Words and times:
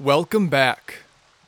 Welcome 0.00 0.48
back 0.48 1.04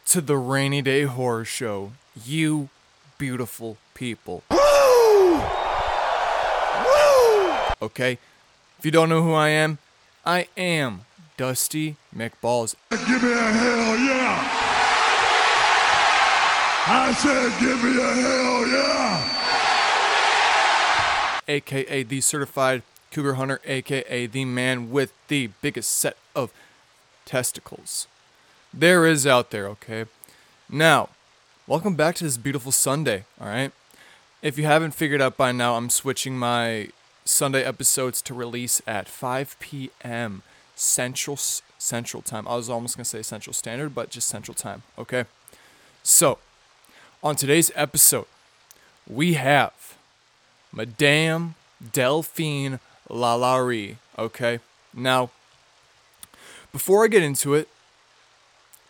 to 0.08 0.21
the 0.21 0.37
Rainy 0.37 0.82
Day 0.82 1.04
Horror 1.04 1.46
Show, 1.46 1.92
you 2.22 2.69
beautiful 3.17 3.78
people. 3.94 4.42
Okay? 7.80 8.19
If 8.78 8.85
you 8.85 8.90
don't 8.90 9.08
know 9.08 9.22
who 9.22 9.33
I 9.33 9.49
am, 9.49 9.78
I 10.26 10.49
am 10.54 11.06
Dusty 11.38 11.96
McBalls, 12.15 12.74
uh, 12.90 12.96
Give 13.06 13.22
me 13.22 13.33
a 13.33 13.37
hell 13.37 13.96
yeah! 13.96 14.49
I 16.88 17.14
said, 17.14 17.59
give 17.59 17.82
me 17.82 17.96
a 17.96 18.12
hell 18.12 18.66
yeah! 21.48 21.48
aka 21.48 22.02
the 22.02 22.20
certified 22.20 22.82
cougar 23.10 23.32
hunter, 23.34 23.60
aka 23.64 24.27
the 24.27 24.45
man 24.45 24.91
with 24.91 25.14
the 25.28 25.46
biggest 25.62 25.91
set 25.91 26.19
of 26.37 26.52
testicles 27.24 28.09
there 28.72 29.06
is 29.06 29.26
out 29.26 29.50
there, 29.50 29.68
okay? 29.68 30.06
Now, 30.68 31.10
welcome 31.66 31.94
back 31.94 32.14
to 32.16 32.24
this 32.24 32.36
beautiful 32.36 32.72
Sunday, 32.72 33.24
alright? 33.40 33.72
If 34.40 34.58
you 34.58 34.64
haven't 34.64 34.92
figured 34.92 35.20
out 35.20 35.36
by 35.36 35.52
now, 35.52 35.76
I'm 35.76 35.90
switching 35.90 36.38
my 36.38 36.88
Sunday 37.24 37.62
episodes 37.62 38.20
to 38.22 38.34
release 38.34 38.82
at 38.86 39.08
5 39.08 39.56
p.m. 39.60 40.42
Central 40.74 41.38
Central 41.78 42.22
Time. 42.22 42.48
I 42.48 42.56
was 42.56 42.68
almost 42.70 42.96
gonna 42.96 43.04
say 43.04 43.22
Central 43.22 43.54
Standard, 43.54 43.94
but 43.94 44.10
just 44.10 44.28
Central 44.28 44.54
Time. 44.54 44.82
Okay. 44.98 45.24
So, 46.02 46.38
on 47.22 47.36
today's 47.36 47.70
episode, 47.74 48.27
we 49.06 49.34
have 49.34 49.96
Madame 50.72 51.54
Delphine 51.92 52.80
Lalaurie. 53.08 53.96
Okay. 54.18 54.58
Now, 54.94 55.30
before 56.72 57.04
I 57.04 57.08
get 57.08 57.22
into 57.22 57.54
it, 57.54 57.69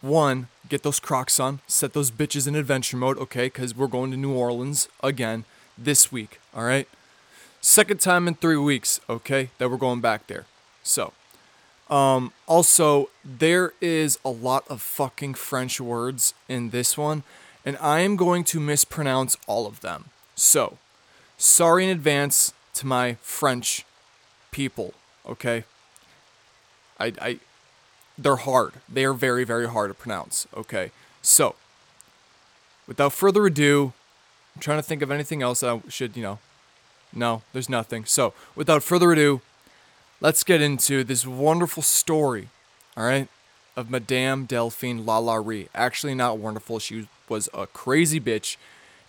one, 0.03 0.49
get 0.69 0.83
those 0.83 1.01
Crocs 1.01 1.41
on, 1.41 1.61
set 1.67 1.95
those 1.95 2.11
bitches 2.11 2.47
in 2.47 2.55
adventure 2.55 2.97
mode, 2.97 3.17
okay? 3.19 3.47
Because 3.47 3.75
we're 3.75 3.87
going 3.87 4.11
to 4.11 4.17
New 4.17 4.35
Orleans 4.35 4.89
again 5.03 5.45
this 5.79 6.13
week, 6.13 6.41
all 6.55 6.65
right? 6.65 6.89
Second 7.61 8.01
time 8.01 8.29
in 8.29 8.35
three 8.35 8.57
weeks, 8.57 9.01
okay, 9.09 9.51
that 9.59 9.71
we're 9.71 9.77
going 9.77 10.01
back 10.01 10.27
there. 10.27 10.45
So, 10.83 11.13
um, 11.89 12.33
also, 12.47 13.11
there 13.25 13.73
is 13.81 14.19
a 14.25 14.31
lot 14.31 14.65
of 14.69 14.83
fucking 14.83 15.35
French 15.35 15.81
words 15.81 16.35
in 16.49 16.71
this 16.71 16.99
one, 16.99 17.23
and 17.65 17.77
I 17.81 18.01
am 18.01 18.17
going 18.17 18.43
to 18.45 18.59
mispronounce 18.59 19.37
all 19.47 19.67
of 19.67 19.81
them. 19.81 20.07
So, 20.35 20.79
sorry 21.39 21.85
in 21.85 21.91
advance 21.91 22.53
to 22.75 22.87
my 22.87 23.15
French 23.21 23.85
people, 24.51 24.95
okay? 25.27 25.65
I, 26.99 27.13
I, 27.21 27.39
they're 28.23 28.37
hard. 28.37 28.75
They 28.89 29.05
are 29.05 29.13
very, 29.13 29.45
very 29.45 29.69
hard 29.69 29.91
to 29.91 29.95
pronounce, 29.95 30.47
okay? 30.55 30.91
So, 31.21 31.55
without 32.87 33.13
further 33.13 33.47
ado, 33.47 33.93
I'm 34.55 34.61
trying 34.61 34.79
to 34.79 34.83
think 34.83 35.03
of 35.03 35.11
anything 35.11 35.43
else 35.43 35.63
I 35.63 35.81
should, 35.89 36.17
you 36.17 36.23
know. 36.23 36.39
No, 37.13 37.43
there's 37.53 37.69
nothing. 37.69 38.05
So, 38.05 38.33
without 38.55 38.83
further 38.83 39.13
ado, 39.13 39.41
let's 40.21 40.45
get 40.45 40.61
into 40.61 41.05
this 41.05 41.27
wonderful 41.27 41.83
story, 41.83 42.49
all 42.97 43.05
right, 43.05 43.29
of 43.77 43.91
Madame 43.91 44.47
Delphine 44.47 45.05
Lalaurie. 45.05 45.69
Actually, 45.75 46.15
not 46.15 46.39
wonderful. 46.39 46.79
She 46.79 47.09
was 47.29 47.49
a 47.55 47.67
crazy 47.67 48.21
bitch, 48.21 48.57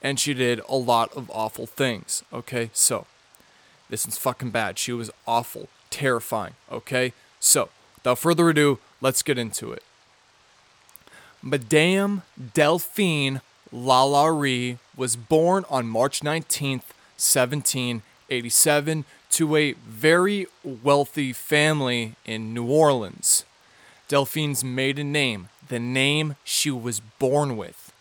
and 0.01 0.19
she 0.19 0.33
did 0.33 0.61
a 0.67 0.75
lot 0.75 1.15
of 1.15 1.29
awful 1.33 1.65
things, 1.65 2.23
okay? 2.31 2.69
So, 2.73 3.05
this 3.89 4.05
one's 4.05 4.17
fucking 4.17 4.51
bad. 4.51 4.77
She 4.79 4.91
was 4.91 5.11
awful, 5.27 5.69
terrifying, 5.89 6.53
okay? 6.71 7.13
So, 7.39 7.69
without 7.95 8.19
further 8.19 8.49
ado, 8.49 8.79
let's 9.03 9.21
get 9.21 9.37
into 9.37 9.71
it. 9.71 9.83
Madame 11.43 12.23
Delphine 12.53 13.41
Lalaurie 13.71 14.77
was 14.95 15.17
born 15.17 15.65
on 15.69 15.85
March 15.87 16.21
19th, 16.21 16.93
1787, 17.17 19.05
to 19.31 19.55
a 19.57 19.73
very 19.73 20.47
wealthy 20.63 21.33
family 21.33 22.15
in 22.25 22.53
New 22.53 22.65
Orleans. 22.65 23.43
Delphine's 24.07 24.63
maiden 24.63 25.11
name, 25.11 25.49
the 25.67 25.79
name 25.79 26.37
she 26.45 26.71
was 26.71 27.01
born 27.19 27.57
with, 27.57 27.91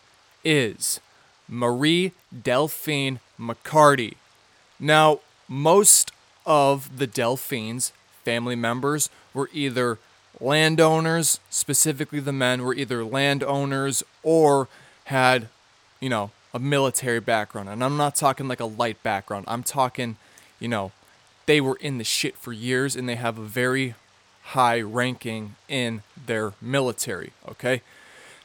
is 0.44 1.00
Marie 1.49 2.12
Delphine 2.32 3.19
McCarty. 3.41 4.15
Now, 4.78 5.19
most 5.49 6.12
of 6.47 6.99
the 6.99 7.06
Delphines 7.09 7.93
family 8.25 8.56
members 8.56 9.10
were 9.34 9.50
either 9.53 9.99
landowners, 10.42 11.41
specifically 11.50 12.20
the 12.20 12.32
men, 12.32 12.62
were 12.62 12.75
either 12.75 13.04
landowners 13.04 14.03
or 14.22 14.69
had, 15.04 15.48
you 16.00 16.08
know, 16.08 16.30
a 16.53 16.58
military 16.58 17.20
background. 17.20 17.69
And 17.69 17.82
I'm 17.82 17.97
not 17.97 18.14
talking 18.14 18.48
like 18.48 18.60
a 18.60 18.66
light 18.66 19.02
background. 19.02 19.44
I'm 19.48 19.62
talking, 19.62 20.16
you 20.58 20.69
know, 20.69 20.92
they 21.47 21.60
were 21.60 21.76
in 21.76 21.98
the 21.98 22.04
shit 22.04 22.36
for 22.36 22.52
years 22.52 22.94
and 22.94 23.08
they 23.08 23.16
have 23.16 23.38
a 23.38 23.44
very 23.44 23.94
high 24.42 24.81
ranking 24.81 25.56
in 25.69 26.02
their 26.26 26.52
military, 26.60 27.32
okay? 27.48 27.82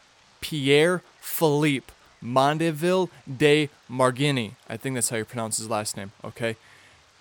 Pierre 0.42 1.02
Philippe 1.20 1.92
Mandeville 2.22 3.10
de 3.26 3.70
Marigny. 3.90 4.52
I 4.70 4.78
think 4.78 4.96
that's 4.96 5.10
how 5.10 5.18
you 5.18 5.26
pronounce 5.26 5.58
his 5.58 5.70
last 5.70 5.98
name, 5.98 6.12
okay? 6.24 6.56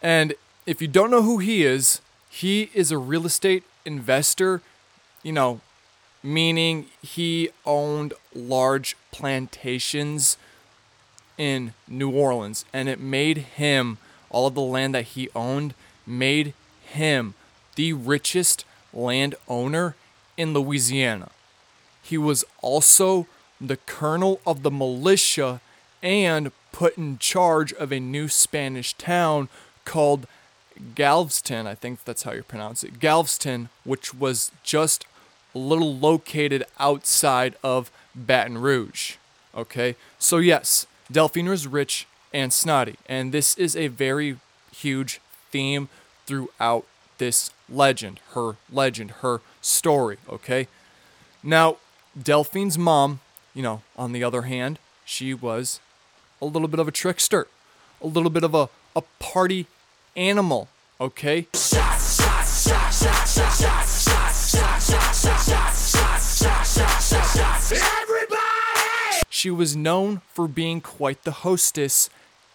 And 0.02 0.34
if 0.66 0.82
you 0.82 0.88
don't 0.88 1.10
know 1.10 1.22
who 1.22 1.38
he 1.38 1.64
is, 1.64 2.00
he 2.28 2.70
is 2.74 2.90
a 2.90 2.98
real 2.98 3.26
estate 3.26 3.64
investor, 3.84 4.60
you 5.22 5.32
know, 5.32 5.60
meaning 6.22 6.86
he 7.02 7.50
owned 7.66 8.14
large 8.34 8.96
plantations 9.10 10.36
in 11.38 11.74
New 11.88 12.10
Orleans 12.10 12.64
and 12.72 12.88
it 12.88 13.00
made 13.00 13.38
him 13.38 13.98
all 14.30 14.46
of 14.46 14.54
the 14.54 14.60
land 14.60 14.94
that 14.94 15.04
he 15.04 15.28
owned 15.34 15.74
made 16.06 16.54
him 16.84 17.34
the 17.76 17.92
richest 17.92 18.64
landowner 18.92 19.94
in 20.36 20.52
Louisiana. 20.54 21.30
He 22.02 22.18
was 22.18 22.44
also 22.60 23.26
the 23.60 23.76
colonel 23.76 24.40
of 24.46 24.62
the 24.62 24.70
militia 24.70 25.60
and 26.02 26.50
put 26.72 26.98
in 26.98 27.18
charge 27.18 27.72
of 27.74 27.92
a 27.92 28.00
new 28.00 28.28
Spanish 28.28 28.94
town 28.94 29.48
called 29.84 30.26
Galveston. 30.94 31.66
I 31.66 31.74
think 31.74 32.04
that's 32.04 32.24
how 32.24 32.32
you 32.32 32.42
pronounce 32.42 32.82
it. 32.82 32.98
Galveston, 32.98 33.68
which 33.84 34.14
was 34.14 34.50
just 34.62 35.06
a 35.54 35.58
little 35.58 35.94
located 35.94 36.64
outside 36.78 37.54
of 37.62 37.90
Baton 38.14 38.58
Rouge. 38.58 39.16
Okay, 39.54 39.96
so 40.18 40.38
yes, 40.38 40.86
Delphine 41.12 41.48
was 41.48 41.66
rich 41.66 42.06
and 42.32 42.52
snotty, 42.52 42.96
and 43.06 43.32
this 43.32 43.56
is 43.58 43.76
a 43.76 43.88
very 43.88 44.38
huge 44.74 45.20
theme 45.50 45.88
throughout 46.24 46.86
this 47.18 47.50
legend, 47.68 48.20
her 48.30 48.56
legend, 48.70 49.10
her 49.22 49.42
story, 49.60 50.16
okay? 50.28 50.68
Now, 51.42 51.76
Delphine's 52.20 52.78
mom, 52.78 53.20
you 53.54 53.62
know, 53.62 53.82
on 53.96 54.12
the 54.12 54.24
other 54.24 54.42
hand, 54.42 54.78
she 55.04 55.34
was 55.34 55.80
a 56.40 56.46
little 56.46 56.68
bit 56.68 56.80
of 56.80 56.88
a 56.88 56.92
trickster, 56.92 57.46
a 58.00 58.06
little 58.06 58.30
bit 58.30 58.44
of 58.44 58.54
a, 58.54 58.70
a 58.96 59.02
party 59.18 59.66
animal, 60.16 60.68
okay? 60.98 61.46
She 69.42 69.50
was 69.50 69.74
known 69.74 70.20
for 70.32 70.46
being 70.46 70.80
quite 70.80 71.24
the 71.24 71.42
hostess 71.42 72.08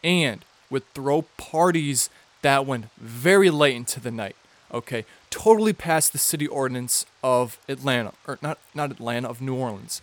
and 0.06 0.46
would 0.70 0.88
throw 0.94 1.24
parties 1.36 2.10
that 2.44 2.66
went 2.66 2.86
very 2.96 3.50
late 3.50 3.76
into 3.76 4.00
the 4.00 4.10
night. 4.10 4.38
Okay, 4.74 5.04
totally 5.30 5.74
past 5.74 6.14
the 6.14 6.18
city 6.18 6.48
ordinance 6.48 7.06
of 7.22 7.60
Atlanta, 7.68 8.14
or 8.26 8.40
not 8.42 8.58
not 8.74 8.90
Atlanta 8.90 9.28
of 9.28 9.42
New 9.42 9.54
Orleans. 9.54 10.02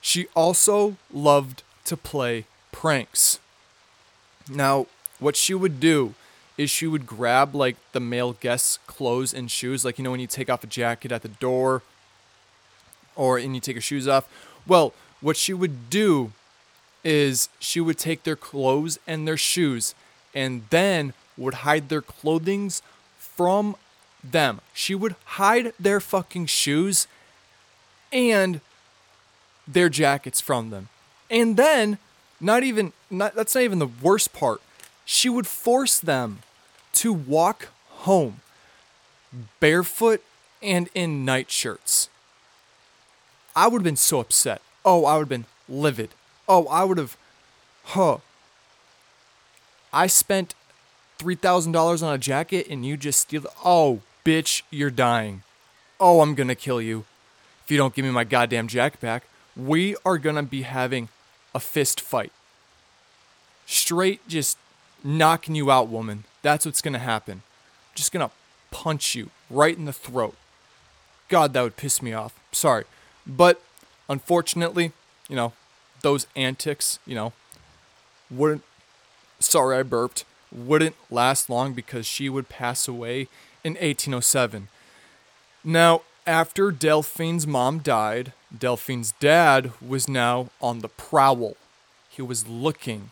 She 0.00 0.26
also 0.34 0.96
loved 1.12 1.62
to 1.84 1.96
play 1.96 2.46
pranks. 2.72 3.38
Now, 4.50 4.88
what 5.20 5.36
she 5.36 5.54
would 5.54 5.78
do 5.78 6.14
is 6.56 6.70
she 6.70 6.88
would 6.88 7.06
grab 7.06 7.54
like 7.54 7.76
the 7.92 8.00
male 8.00 8.32
guest's 8.32 8.80
clothes 8.88 9.32
and 9.32 9.48
shoes, 9.48 9.84
like 9.84 9.96
you 9.96 10.02
know 10.02 10.10
when 10.10 10.18
you 10.18 10.26
take 10.26 10.50
off 10.50 10.64
a 10.64 10.66
jacket 10.66 11.12
at 11.12 11.22
the 11.22 11.28
door 11.28 11.82
or 13.14 13.36
and 13.38 13.54
you 13.54 13.60
take 13.60 13.74
your 13.74 13.82
shoes 13.82 14.08
off. 14.08 14.28
Well, 14.68 14.92
what 15.20 15.36
she 15.36 15.52
would 15.52 15.90
do 15.90 16.32
is 17.02 17.48
she 17.58 17.80
would 17.80 17.98
take 17.98 18.22
their 18.22 18.36
clothes 18.36 18.98
and 19.06 19.26
their 19.26 19.36
shoes 19.36 19.94
and 20.34 20.64
then 20.70 21.14
would 21.36 21.54
hide 21.54 21.88
their 21.88 22.02
clothings 22.02 22.82
from 23.18 23.76
them. 24.22 24.60
She 24.74 24.94
would 24.94 25.16
hide 25.24 25.72
their 25.80 26.00
fucking 26.00 26.46
shoes 26.46 27.06
and 28.12 28.60
their 29.66 29.88
jackets 29.88 30.40
from 30.40 30.70
them. 30.70 30.88
And 31.30 31.56
then 31.56 31.98
not 32.40 32.62
even 32.62 32.92
not 33.10 33.34
that's 33.34 33.54
not 33.54 33.64
even 33.64 33.78
the 33.78 33.86
worst 33.86 34.32
part. 34.32 34.60
She 35.04 35.28
would 35.28 35.46
force 35.46 35.98
them 35.98 36.40
to 36.94 37.12
walk 37.12 37.68
home 37.88 38.40
barefoot 39.60 40.22
and 40.62 40.88
in 40.94 41.24
nightshirts. 41.24 42.08
I 43.58 43.66
would 43.66 43.80
have 43.80 43.84
been 43.84 43.96
so 43.96 44.20
upset. 44.20 44.62
Oh, 44.84 45.04
I 45.04 45.14
would 45.14 45.22
have 45.22 45.28
been 45.28 45.46
livid. 45.68 46.10
Oh, 46.48 46.68
I 46.68 46.84
would 46.84 46.96
have, 46.96 47.16
huh. 47.86 48.18
I 49.92 50.06
spent 50.06 50.54
$3,000 51.18 52.00
on 52.00 52.14
a 52.14 52.18
jacket 52.18 52.68
and 52.70 52.86
you 52.86 52.96
just 52.96 53.18
steal 53.18 53.46
it. 53.46 53.50
Oh, 53.64 54.02
bitch, 54.24 54.62
you're 54.70 54.92
dying. 54.92 55.42
Oh, 55.98 56.20
I'm 56.20 56.36
gonna 56.36 56.54
kill 56.54 56.80
you 56.80 57.04
if 57.64 57.72
you 57.72 57.76
don't 57.76 57.96
give 57.96 58.04
me 58.04 58.12
my 58.12 58.22
goddamn 58.22 58.68
jacket 58.68 59.00
back. 59.00 59.24
We 59.56 59.96
are 60.06 60.18
gonna 60.18 60.44
be 60.44 60.62
having 60.62 61.08
a 61.52 61.58
fist 61.58 62.00
fight. 62.00 62.30
Straight 63.66 64.20
just 64.28 64.56
knocking 65.02 65.56
you 65.56 65.68
out, 65.68 65.88
woman. 65.88 66.22
That's 66.42 66.64
what's 66.64 66.80
gonna 66.80 67.00
happen. 67.00 67.42
Just 67.96 68.12
gonna 68.12 68.30
punch 68.70 69.16
you 69.16 69.30
right 69.50 69.76
in 69.76 69.84
the 69.84 69.92
throat. 69.92 70.36
God, 71.28 71.54
that 71.54 71.62
would 71.62 71.76
piss 71.76 72.00
me 72.00 72.12
off. 72.12 72.38
Sorry. 72.52 72.84
But 73.28 73.60
unfortunately, 74.08 74.92
you 75.28 75.36
know, 75.36 75.52
those 76.00 76.26
antics, 76.34 76.98
you 77.06 77.14
know, 77.14 77.32
wouldn't, 78.30 78.64
sorry, 79.38 79.76
I 79.76 79.82
burped, 79.82 80.24
wouldn't 80.50 80.96
last 81.10 81.50
long 81.50 81.74
because 81.74 82.06
she 82.06 82.28
would 82.28 82.48
pass 82.48 82.88
away 82.88 83.28
in 83.62 83.74
1807. 83.74 84.68
Now, 85.62 86.02
after 86.26 86.70
Delphine's 86.70 87.46
mom 87.46 87.78
died, 87.78 88.32
Delphine's 88.56 89.12
dad 89.20 89.72
was 89.86 90.08
now 90.08 90.50
on 90.60 90.80
the 90.80 90.88
prowl. 90.88 91.56
He 92.08 92.22
was 92.22 92.48
looking 92.48 93.10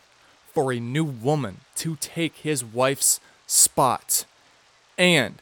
for 0.53 0.71
a 0.71 0.79
new 0.79 1.03
woman 1.03 1.57
to 1.75 1.95
take 1.99 2.37
his 2.37 2.63
wife's 2.63 3.19
spot. 3.45 4.25
And 4.97 5.35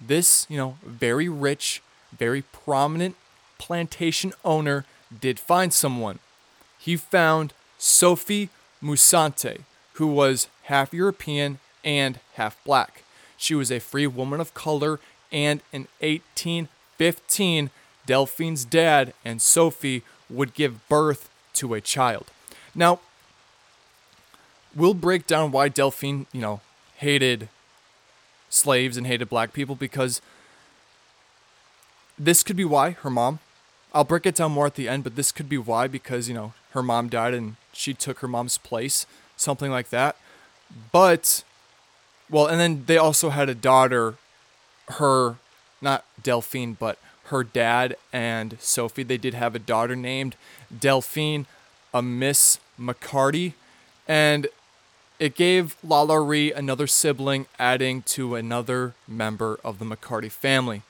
this, 0.00 0.46
you 0.48 0.56
know, 0.56 0.76
very 0.84 1.28
rich, 1.28 1.82
very 2.16 2.42
prominent 2.42 3.16
plantation 3.60 4.32
owner 4.42 4.86
did 5.20 5.38
find 5.38 5.72
someone. 5.72 6.18
He 6.78 6.96
found 6.96 7.52
Sophie 7.78 8.48
Musante, 8.82 9.64
who 9.94 10.06
was 10.06 10.48
half 10.64 10.94
European 10.94 11.58
and 11.84 12.18
half 12.34 12.56
black. 12.64 13.04
She 13.36 13.54
was 13.54 13.70
a 13.70 13.78
free 13.78 14.06
woman 14.06 14.40
of 14.40 14.54
color, 14.54 14.98
and 15.30 15.60
in 15.72 15.88
1815, 16.00 17.70
Delphine's 18.06 18.64
dad 18.64 19.12
and 19.24 19.42
Sophie 19.42 20.02
would 20.30 20.54
give 20.54 20.88
birth 20.88 21.28
to 21.54 21.74
a 21.74 21.82
child. 21.82 22.26
Now, 22.74 23.00
we'll 24.74 24.94
break 24.94 25.26
down 25.26 25.52
why 25.52 25.68
Delphine, 25.68 26.26
you 26.32 26.40
know, 26.40 26.60
hated 26.96 27.50
slaves 28.48 28.96
and 28.96 29.06
hated 29.06 29.28
black 29.28 29.52
people 29.52 29.74
because 29.74 30.22
this 32.18 32.42
could 32.42 32.56
be 32.56 32.64
why 32.64 32.92
her 32.92 33.10
mom 33.10 33.38
I'll 33.92 34.04
break 34.04 34.26
it 34.26 34.36
down 34.36 34.52
more 34.52 34.66
at 34.66 34.76
the 34.76 34.88
end, 34.88 35.04
but 35.04 35.16
this 35.16 35.32
could 35.32 35.48
be 35.48 35.58
why 35.58 35.88
because, 35.88 36.28
you 36.28 36.34
know, 36.34 36.52
her 36.72 36.82
mom 36.82 37.08
died 37.08 37.34
and 37.34 37.56
she 37.72 37.94
took 37.94 38.20
her 38.20 38.28
mom's 38.28 38.58
place, 38.58 39.06
something 39.36 39.70
like 39.70 39.90
that. 39.90 40.16
But, 40.92 41.42
well, 42.28 42.46
and 42.46 42.60
then 42.60 42.84
they 42.86 42.96
also 42.96 43.30
had 43.30 43.48
a 43.48 43.54
daughter, 43.54 44.14
her, 44.88 45.36
not 45.80 46.04
Delphine, 46.22 46.74
but 46.78 46.98
her 47.24 47.42
dad 47.42 47.96
and 48.12 48.56
Sophie, 48.60 49.02
they 49.02 49.16
did 49.16 49.34
have 49.34 49.54
a 49.54 49.60
daughter 49.60 49.96
named 49.96 50.36
Delphine, 50.76 51.46
a 51.92 52.02
Miss 52.02 52.58
McCarty. 52.78 53.54
And 54.06 54.46
it 55.18 55.34
gave 55.34 55.76
Lalaurie 55.84 56.56
another 56.56 56.86
sibling, 56.86 57.46
adding 57.58 58.02
to 58.02 58.36
another 58.36 58.94
member 59.08 59.58
of 59.64 59.78
the 59.78 59.84
McCarty 59.84 60.30
family. 60.30 60.82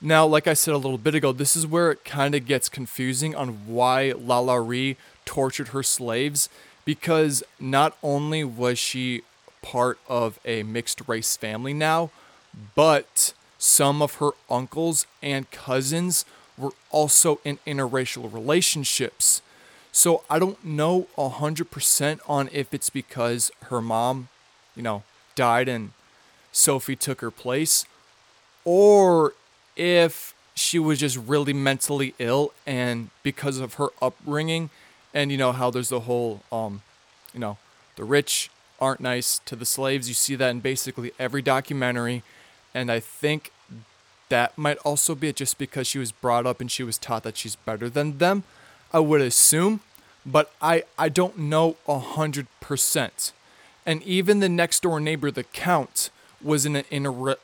Now, 0.00 0.26
like 0.26 0.46
I 0.46 0.54
said 0.54 0.72
a 0.72 0.78
little 0.78 0.98
bit 0.98 1.14
ago, 1.14 1.30
this 1.32 1.54
is 1.54 1.66
where 1.66 1.90
it 1.90 2.04
kind 2.04 2.34
of 2.34 2.46
gets 2.46 2.70
confusing 2.70 3.34
on 3.34 3.66
why 3.66 4.14
Lalaurie 4.16 4.96
tortured 5.26 5.68
her 5.68 5.82
slaves 5.82 6.48
because 6.86 7.42
not 7.58 7.96
only 8.02 8.42
was 8.42 8.78
she 8.78 9.22
part 9.60 9.98
of 10.08 10.40
a 10.44 10.62
mixed 10.62 11.06
race 11.06 11.36
family 11.36 11.74
now, 11.74 12.10
but 12.74 13.34
some 13.58 14.00
of 14.00 14.14
her 14.14 14.30
uncles 14.48 15.06
and 15.22 15.50
cousins 15.50 16.24
were 16.56 16.72
also 16.90 17.38
in 17.44 17.58
interracial 17.66 18.32
relationships. 18.32 19.42
So 19.92 20.24
I 20.30 20.38
don't 20.38 20.64
know 20.64 21.08
100% 21.18 22.20
on 22.26 22.48
if 22.52 22.72
it's 22.72 22.88
because 22.88 23.50
her 23.64 23.82
mom, 23.82 24.28
you 24.74 24.82
know, 24.82 25.02
died 25.34 25.68
and 25.68 25.90
Sophie 26.52 26.96
took 26.96 27.20
her 27.20 27.30
place, 27.30 27.84
or 28.64 29.34
if 29.76 30.34
she 30.54 30.78
was 30.78 30.98
just 30.98 31.16
really 31.16 31.52
mentally 31.52 32.14
ill 32.18 32.52
and 32.66 33.10
because 33.22 33.58
of 33.58 33.74
her 33.74 33.88
upbringing 34.02 34.70
and 35.14 35.32
you 35.32 35.38
know 35.38 35.52
how 35.52 35.70
there's 35.70 35.88
the 35.88 36.00
whole 36.00 36.42
um 36.52 36.82
you 37.32 37.40
know 37.40 37.56
the 37.96 38.04
rich 38.04 38.50
aren't 38.80 39.00
nice 39.00 39.40
to 39.44 39.54
the 39.54 39.66
slaves. 39.66 40.08
You 40.08 40.14
see 40.14 40.34
that 40.36 40.50
in 40.50 40.60
basically 40.60 41.12
every 41.18 41.42
documentary. 41.42 42.22
And 42.74 42.90
i 42.90 43.00
think 43.00 43.52
that 44.28 44.56
might 44.56 44.78
also 44.78 45.14
be 45.14 45.28
it 45.28 45.36
just 45.36 45.58
because 45.58 45.86
she 45.86 45.98
was 45.98 46.12
brought 46.12 46.46
up 46.46 46.60
and 46.60 46.70
she 46.70 46.84
was 46.84 46.98
taught 46.98 47.24
that 47.24 47.36
she's 47.36 47.56
better 47.56 47.88
than 47.88 48.18
them 48.18 48.44
i 48.92 49.00
would 49.00 49.20
assume. 49.20 49.80
But 50.24 50.52
i 50.60 50.84
i 50.98 51.08
don't 51.08 51.38
know 51.38 51.76
a 51.88 51.98
hundred 51.98 52.46
percent. 52.60 53.32
And 53.86 54.02
even 54.02 54.40
the 54.40 54.48
next 54.48 54.82
door 54.82 55.00
neighbor 55.00 55.30
the 55.30 55.44
count 55.44 56.10
was 56.42 56.64
in 56.64 56.76
an 56.76 56.84
inter- 56.90 57.36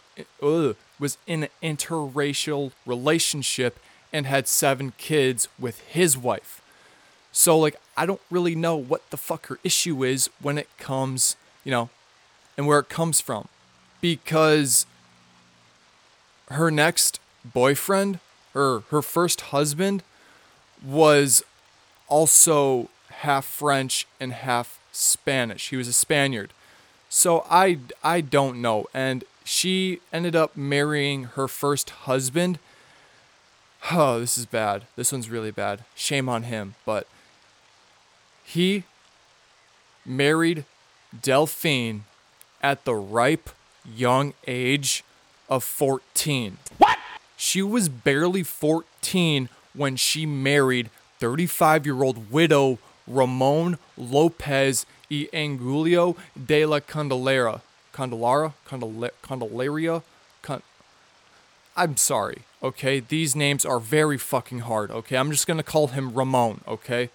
ugh, 0.42 0.76
was 0.98 1.18
in 1.26 1.44
an 1.44 1.76
interracial 1.76 2.72
relationship 2.84 3.78
and 4.12 4.26
had 4.26 4.48
seven 4.48 4.92
kids 4.98 5.48
with 5.58 5.80
his 5.80 6.16
wife. 6.16 6.62
So 7.32 7.58
like 7.58 7.76
I 7.96 8.06
don't 8.06 8.20
really 8.30 8.54
know 8.54 8.76
what 8.76 9.10
the 9.10 9.16
fuck 9.16 9.46
her 9.48 9.58
issue 9.62 10.04
is 10.04 10.30
when 10.40 10.58
it 10.58 10.68
comes, 10.78 11.36
you 11.64 11.70
know, 11.70 11.90
and 12.56 12.66
where 12.66 12.78
it 12.78 12.88
comes 12.88 13.20
from. 13.20 13.48
Because 14.00 14.86
her 16.48 16.70
next 16.70 17.20
boyfriend, 17.44 18.20
her 18.54 18.80
her 18.90 19.02
first 19.02 19.40
husband 19.52 20.02
was 20.82 21.42
also 22.08 22.88
half 23.10 23.44
French 23.44 24.06
and 24.20 24.32
half 24.32 24.78
Spanish. 24.92 25.70
He 25.70 25.76
was 25.76 25.88
a 25.88 25.92
Spaniard. 25.92 26.52
So 27.08 27.44
I 27.50 27.78
I 28.02 28.20
don't 28.20 28.62
know 28.62 28.86
and 28.94 29.24
she 29.46 30.00
ended 30.12 30.34
up 30.34 30.56
marrying 30.56 31.24
her 31.24 31.46
first 31.46 31.90
husband. 31.90 32.58
Oh, 33.92 34.18
this 34.18 34.36
is 34.36 34.44
bad. 34.44 34.86
This 34.96 35.12
one's 35.12 35.30
really 35.30 35.52
bad. 35.52 35.84
Shame 35.94 36.28
on 36.28 36.42
him. 36.42 36.74
But 36.84 37.06
he 38.42 38.82
married 40.04 40.64
Delphine 41.22 42.04
at 42.60 42.84
the 42.84 42.96
ripe 42.96 43.50
young 43.88 44.34
age 44.48 45.04
of 45.48 45.62
14. 45.62 46.58
What? 46.78 46.98
She 47.36 47.62
was 47.62 47.88
barely 47.88 48.42
14 48.42 49.48
when 49.74 49.94
she 49.94 50.26
married 50.26 50.90
35 51.20 51.86
year 51.86 52.02
old 52.02 52.32
widow 52.32 52.80
Ramon 53.06 53.78
Lopez 53.96 54.86
y 55.08 55.28
Angulio 55.32 56.16
de 56.34 56.66
la 56.66 56.80
Candelera. 56.80 57.60
Candela- 57.96 58.52
Candelaria? 59.22 60.02
Con- 60.42 60.62
I'm 61.76 61.96
sorry, 61.96 62.42
okay? 62.62 63.00
These 63.00 63.34
names 63.34 63.64
are 63.64 63.80
very 63.80 64.18
fucking 64.18 64.60
hard, 64.60 64.90
okay? 64.90 65.16
I'm 65.16 65.30
just 65.30 65.46
gonna 65.46 65.62
call 65.62 65.88
him 65.88 66.12
Ramon, 66.12 66.60
okay? 66.68 67.10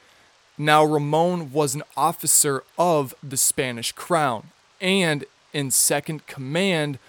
Now, 0.58 0.84
Ramon 0.84 1.52
was 1.52 1.76
an 1.76 1.84
officer 1.96 2.64
of 2.78 3.16
the 3.24 3.38
Spanish 3.38 3.92
crown 3.92 4.52
and 4.80 5.26
in 5.54 5.72
second 5.72 6.28
command 6.28 7.00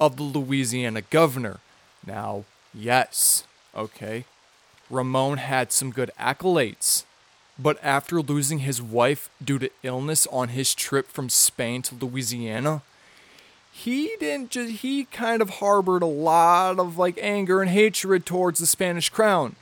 of 0.00 0.16
the 0.16 0.22
Louisiana 0.22 1.02
governor. 1.02 1.60
Now, 2.06 2.44
yes, 2.74 3.44
okay, 3.74 4.24
Ramon 4.90 5.38
had 5.38 5.72
some 5.72 5.90
good 5.90 6.10
accolades. 6.18 7.04
But 7.58 7.78
after 7.82 8.22
losing 8.22 8.60
his 8.60 8.80
wife 8.80 9.28
due 9.44 9.58
to 9.58 9.70
illness 9.82 10.28
on 10.28 10.50
his 10.50 10.74
trip 10.74 11.08
from 11.08 11.28
Spain 11.28 11.82
to 11.82 11.94
Louisiana, 11.96 12.82
he 13.78 14.10
didn't 14.18 14.50
just, 14.50 14.70
he 14.82 15.04
kind 15.04 15.40
of 15.40 15.50
harbored 15.50 16.02
a 16.02 16.06
lot 16.06 16.80
of 16.80 16.98
like 16.98 17.16
anger 17.22 17.62
and 17.62 17.70
hatred 17.70 18.26
towards 18.26 18.58
the 18.58 18.66
Spanish 18.66 19.08
crown 19.08 19.54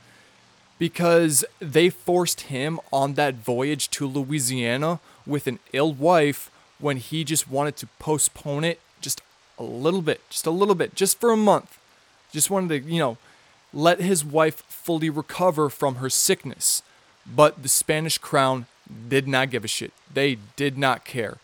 because 0.79 1.45
they 1.59 1.89
forced 1.89 2.41
him 2.41 2.79
on 2.91 3.13
that 3.13 3.35
voyage 3.35 3.91
to 3.91 4.07
Louisiana 4.07 4.99
with 5.27 5.45
an 5.45 5.59
ill 5.71 5.93
wife 5.93 6.49
when 6.79 6.97
he 6.97 7.23
just 7.23 7.47
wanted 7.47 7.75
to 7.77 7.87
postpone 7.99 8.63
it 8.63 8.79
just 9.01 9.21
a 9.59 9.63
little 9.63 10.01
bit, 10.01 10.21
just 10.31 10.47
a 10.47 10.51
little 10.51 10.75
bit, 10.75 10.95
just 10.95 11.19
for 11.19 11.31
a 11.31 11.37
month. 11.37 11.77
Just 12.31 12.49
wanted 12.49 12.69
to, 12.69 12.91
you 12.91 12.99
know, 12.99 13.17
let 13.71 14.01
his 14.01 14.25
wife 14.25 14.63
fully 14.67 15.11
recover 15.11 15.69
from 15.69 15.95
her 15.95 16.09
sickness. 16.09 16.81
But 17.25 17.61
the 17.61 17.69
Spanish 17.69 18.17
crown 18.17 18.65
did 19.09 19.27
not 19.27 19.51
give 19.51 19.63
a 19.63 19.67
shit. 19.67 19.93
They 20.11 20.39
did 20.55 20.75
not 20.75 21.05
care. 21.05 21.37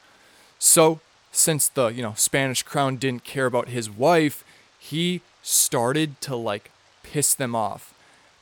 So, 0.58 1.02
since 1.34 1.68
the, 1.68 1.88
you 1.88 2.02
know, 2.02 2.14
Spanish 2.16 2.64
crown 2.64 2.96
didn't 2.96 3.24
care 3.26 3.48
about 3.48 3.68
his 3.68 3.90
wife, 3.90 4.46
he 4.80 5.22
started 5.42 6.22
to 6.22 6.36
like 6.36 6.72
piss 7.02 7.34
them 7.34 7.56
off. 7.56 7.94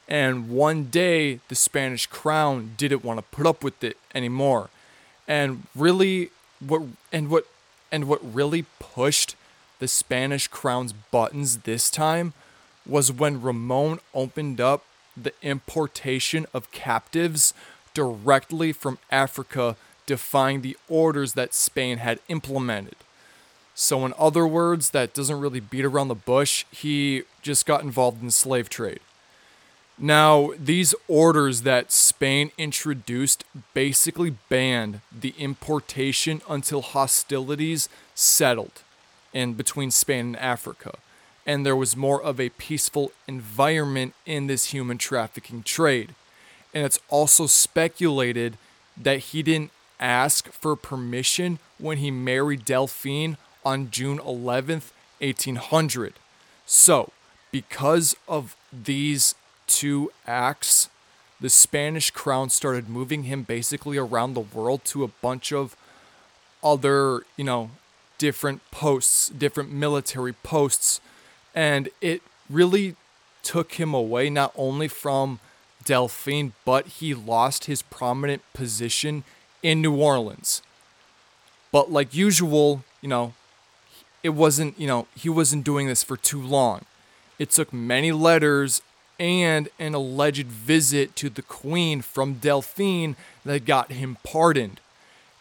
And 0.07 0.49
one 0.49 0.85
day, 0.85 1.39
the 1.47 1.55
Spanish 1.55 2.05
crown 2.05 2.73
didn't 2.77 3.03
want 3.03 3.17
to 3.17 3.23
put 3.35 3.47
up 3.47 3.63
with 3.63 3.83
it 3.83 3.97
anymore. 4.13 4.69
And 5.27 5.63
really, 5.73 6.31
what 6.59 6.81
and 7.11 7.29
what 7.29 7.47
and 7.91 8.07
what 8.07 8.19
really 8.21 8.65
pushed 8.79 9.35
the 9.79 9.87
Spanish 9.87 10.47
crown's 10.47 10.93
buttons 10.93 11.59
this 11.59 11.89
time 11.89 12.33
was 12.85 13.11
when 13.11 13.41
Ramon 13.41 13.99
opened 14.13 14.59
up 14.59 14.83
the 15.15 15.33
importation 15.41 16.45
of 16.53 16.71
captives 16.71 17.53
directly 17.93 18.71
from 18.71 18.97
Africa, 19.11 19.75
defying 20.05 20.61
the 20.61 20.77
orders 20.89 21.33
that 21.33 21.53
Spain 21.53 21.97
had 21.97 22.19
implemented. 22.27 22.95
So, 23.73 24.05
in 24.05 24.13
other 24.17 24.45
words, 24.45 24.89
that 24.91 25.13
doesn't 25.13 25.39
really 25.39 25.59
beat 25.59 25.85
around 25.85 26.09
the 26.09 26.15
bush, 26.15 26.65
he 26.71 27.23
just 27.41 27.65
got 27.65 27.83
involved 27.83 28.19
in 28.19 28.27
the 28.27 28.31
slave 28.31 28.69
trade. 28.69 28.99
Now, 29.97 30.51
these 30.57 30.95
orders 31.07 31.61
that 31.61 31.91
Spain 31.91 32.51
introduced 32.57 33.43
basically 33.73 34.35
banned 34.49 35.01
the 35.11 35.33
importation 35.37 36.41
until 36.49 36.81
hostilities 36.81 37.87
settled 38.15 38.81
in 39.31 39.53
between 39.53 39.91
Spain 39.91 40.25
and 40.27 40.37
Africa, 40.37 40.97
and 41.45 41.65
there 41.65 41.75
was 41.75 41.95
more 41.95 42.21
of 42.21 42.39
a 42.39 42.49
peaceful 42.49 43.11
environment 43.27 44.13
in 44.25 44.47
this 44.47 44.65
human 44.65 44.97
trafficking 44.97 45.63
trade. 45.63 46.15
And 46.73 46.85
it's 46.85 46.99
also 47.09 47.45
speculated 47.45 48.57
that 48.97 49.19
he 49.19 49.43
didn't 49.43 49.71
ask 50.01 50.51
for 50.51 50.75
permission 50.75 51.59
when 51.77 51.99
he 51.99 52.11
married 52.11 52.65
Delphine 52.65 53.37
on 53.63 53.91
June 53.91 54.17
11th, 54.17 54.91
1800. 55.19 56.13
So, 56.65 57.11
because 57.51 58.15
of 58.27 58.55
these 58.73 59.35
two 59.67 60.11
acts, 60.25 60.89
the 61.39 61.49
Spanish 61.49 62.11
crown 62.11 62.49
started 62.49 62.89
moving 62.89 63.23
him 63.23 63.43
basically 63.43 63.97
around 63.97 64.33
the 64.33 64.41
world 64.41 64.83
to 64.85 65.03
a 65.03 65.07
bunch 65.07 65.51
of 65.53 65.75
other, 66.63 67.21
you 67.37 67.43
know, 67.43 67.71
different 68.17 68.61
posts, 68.71 69.29
different 69.29 69.71
military 69.71 70.33
posts, 70.33 71.01
and 71.55 71.89
it 72.01 72.21
really 72.49 72.95
took 73.43 73.73
him 73.73 73.93
away 73.93 74.29
not 74.29 74.53
only 74.55 74.87
from 74.87 75.39
Delphine, 75.83 76.53
but 76.63 76.85
he 76.87 77.13
lost 77.15 77.65
his 77.65 77.81
prominent 77.81 78.43
position 78.53 79.23
in 79.63 79.81
New 79.81 79.95
Orleans. 79.95 80.61
But 81.71 81.91
like 81.91 82.13
usual, 82.13 82.83
you 83.01 83.09
know, 83.09 83.33
it 84.23 84.29
wasn't, 84.29 84.79
you 84.79 84.87
know, 84.87 85.07
he 85.15 85.29
wasn't 85.29 85.63
doing 85.63 85.87
this 85.87 86.03
for 86.03 86.17
too 86.17 86.41
long. 86.41 86.81
It 87.39 87.49
took 87.49 87.73
many 87.73 88.11
letters 88.11 88.81
and 89.19 89.69
an 89.79 89.93
alleged 89.93 90.47
visit 90.47 91.15
to 91.15 91.29
the 91.29 91.41
Queen 91.41 92.01
from 92.01 92.35
Delphine 92.35 93.15
that 93.45 93.65
got 93.65 93.91
him 93.91 94.17
pardoned 94.23 94.79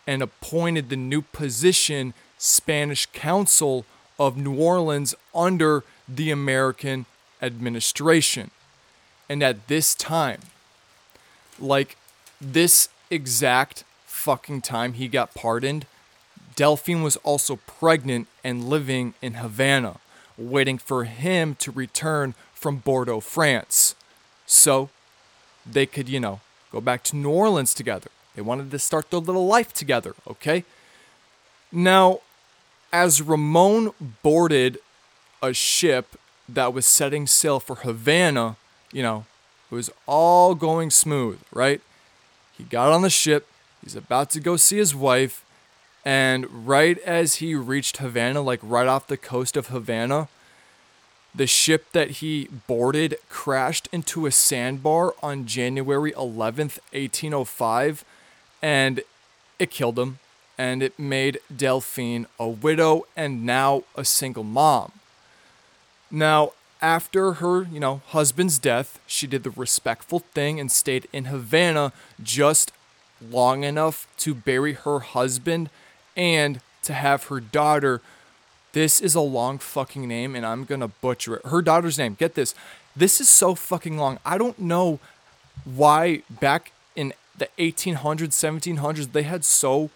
and 0.07 0.23
appointed 0.23 0.89
the 0.89 0.97
new 0.97 1.23
position 1.23 2.15
Spanish 2.39 3.07
Council 3.07 3.85
of 4.19 4.37
New 4.37 4.55
Orleans 4.55 5.15
under 5.35 5.85
the 6.09 6.31
American 6.31 7.07
administration. 7.41 8.51
And 9.29 9.43
at 9.43 9.69
this 9.69 9.95
time, 9.95 10.41
like 11.59 11.97
this 12.41 12.89
exact 13.11 13.85
fucking 14.21 14.61
time 14.61 14.93
he 14.93 15.09
got 15.09 15.35
pardoned, 15.35 15.87
Delphine 16.55 17.03
was 17.03 17.17
also 17.19 17.57
pregnant 17.57 18.29
and 18.45 18.69
living 18.69 19.15
in 19.23 19.35
Havana, 19.35 19.97
waiting 20.37 20.77
for 20.77 21.05
him 21.05 21.55
to 21.55 21.71
return 21.71 22.35
from 22.53 22.77
Bordeaux, 22.77 23.21
France. 23.21 23.95
So 24.45 24.91
they 25.65 25.87
could, 25.87 26.09
you 26.09 26.21
know, 26.21 26.41
go 26.71 26.83
back 26.83 27.03
to 27.05 27.17
New 27.17 27.31
Orleans 27.31 27.73
together. 27.73 28.11
They 28.35 28.43
wanted 28.43 28.71
to 28.71 28.79
start 28.79 29.11
their 29.11 29.21
little 29.21 29.47
life 29.47 29.73
together, 29.73 30.15
okay? 30.29 30.65
Now, 31.73 32.21
as 32.93 33.23
Ramon 33.23 33.93
boarded 34.23 34.79
a 35.43 35.55
ship 35.55 36.17
that 36.47 36.75
was 36.75 36.85
setting 36.85 37.27
sail 37.27 37.59
for 37.59 37.77
Havana, 37.77 38.57
you 38.93 39.03
know, 39.03 39.25
it 39.71 39.75
was 39.75 39.91
all 40.07 40.55
going 40.55 40.91
smooth, 40.91 41.39
right? 41.53 41.81
He 42.59 42.65
got 42.65 42.93
on 42.93 43.01
the 43.01 43.09
ship, 43.09 43.47
he's 43.83 43.97
about 43.97 44.31
to 44.31 44.41
go 44.41 44.57
see 44.57 44.79
his 44.79 44.95
wife, 44.95 45.45
and 46.05 46.67
right 46.67 46.99
as 47.01 47.37
he 47.37 47.55
reached 47.55 47.99
Havana, 47.99 48.41
like 48.41 48.61
right 48.63 48.87
off 48.87 49.07
the 49.07 49.17
coast 49.17 49.57
of 49.57 49.69
Havana, 49.69 50.29
the 51.35 51.47
ship 51.47 51.93
that 51.93 52.11
he 52.11 52.49
boarded 52.67 53.17
crashed 53.29 53.89
into 53.93 54.27
a 54.27 54.33
sandbar 54.33 55.15
on 55.23 55.47
January 55.47 56.13
11th, 56.13 56.79
1805, 56.93 58.05
and 58.61 59.03
it 59.59 59.71
killed 59.71 59.99
him. 59.99 60.19
And 60.59 60.83
it 60.83 60.99
made 60.99 61.39
Delphine 61.55 62.27
a 62.39 62.47
widow 62.47 63.07
and 63.17 63.47
now 63.47 63.85
a 63.97 64.05
single 64.05 64.45
mom. 64.45 64.93
Now, 66.11 66.53
after 66.83 67.35
her, 67.35 67.63
you 67.63 67.81
know, 67.81 68.03
husband's 68.09 68.59
death, 68.59 69.01
she 69.07 69.27
did 69.27 69.43
the 69.43 69.51
respectful 69.51 70.19
thing 70.19 70.61
and 70.61 70.71
stayed 70.71 71.09
in 71.15 71.27
Havana 71.27 71.95
just 72.23 72.73
long 73.29 73.65
enough 73.65 74.07
to 74.19 74.35
bury 74.35 74.75
her 74.75 75.01
husband 75.01 75.71
and 76.17 76.61
to 76.83 76.93
have 76.93 77.25
her 77.25 77.41
daughter 77.41 78.01
this 78.73 79.01
is 79.01 79.15
a 79.15 79.21
long 79.21 79.59
fucking 79.59 80.07
name 80.07 80.35
and 80.37 80.47
I'm 80.47 80.65
gonna 80.65 80.89
butcher 80.89 81.37
it. 81.37 81.47
Her 81.47 81.63
daughter's 81.63 81.99
name, 81.99 82.15
get 82.15 82.35
this. 82.35 82.55
This 82.95 83.21
is 83.21 83.29
so 83.29 83.55
fucking 83.55 83.99
long. 83.99 84.19
I 84.25 84.39
don't 84.39 84.59
know 84.59 84.99
why 85.65 86.23
back 86.29 86.73
in 86.95 87.13
the 87.37 87.49
1800s, 87.59 88.31
1700s, 88.31 89.13
they 89.13 89.23
had 89.23 89.45
so 89.45 89.91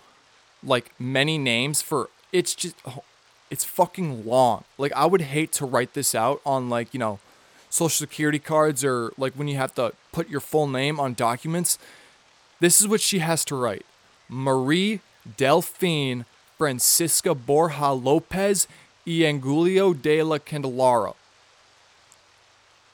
like 0.62 0.93
many 0.99 1.38
names 1.38 1.83
for 1.83 2.09
it's 2.33 2.54
just 2.54 2.76
oh, 2.87 3.02
it's 3.50 3.64
fucking 3.64 4.26
long. 4.26 4.64
Like 4.78 4.93
I 4.93 5.07
would 5.07 5.21
hate 5.21 5.52
to 5.52 5.66
write 5.66 5.95
this 5.95 6.14
out 6.14 6.40
on 6.45 6.69
like, 6.69 6.93
you 6.93 6.99
know, 6.99 7.19
social 7.71 8.07
security 8.07 8.38
cards 8.38 8.85
or 8.85 9.12
like 9.16 9.35
when 9.35 9.49
you 9.49 9.57
have 9.57 9.75
to 9.76 9.93
put 10.12 10.28
your 10.28 10.40
full 10.40 10.66
name 10.66 10.99
on 10.99 11.14
documents. 11.14 11.78
This 12.64 12.80
is 12.80 12.88
what 12.88 13.02
she 13.02 13.18
has 13.18 13.44
to 13.44 13.54
write. 13.54 13.85
Marie 14.26 15.00
Delphine 15.37 16.25
Francisca 16.56 17.35
Borja 17.35 17.92
Lopez 17.92 18.66
y 19.06 19.21
Angulio 19.25 19.92
de 19.92 20.23
la 20.23 20.38
Candelara. 20.38 21.12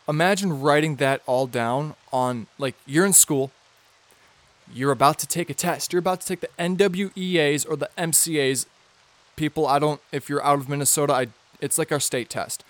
Imagine 0.09 0.61
writing 0.61 0.97
that 0.97 1.23
all 1.25 1.47
down 1.47 1.95
on, 2.13 2.49
like, 2.59 2.75
you're 2.85 3.07
in 3.07 3.13
school, 3.13 3.53
you're 4.75 4.91
about 4.91 5.21
to 5.21 5.27
take 5.29 5.49
a 5.49 5.55
test, 5.55 5.93
you're 5.93 6.01
about 6.01 6.23
to 6.23 6.27
take 6.27 6.41
the 6.41 6.51
NWEAs 6.59 7.65
or 7.71 7.77
the 7.77 7.91
MCAs, 7.97 8.67
people, 9.37 9.69
I 9.69 9.79
don't 9.79 10.01
if 10.11 10.29
you're 10.29 10.45
out 10.45 10.59
of 10.59 10.69
Minnesota, 10.69 11.13
I 11.13 11.29
it's 11.61 11.79
like 11.79 11.93
our 11.93 12.01
state 12.01 12.29
test. 12.29 12.65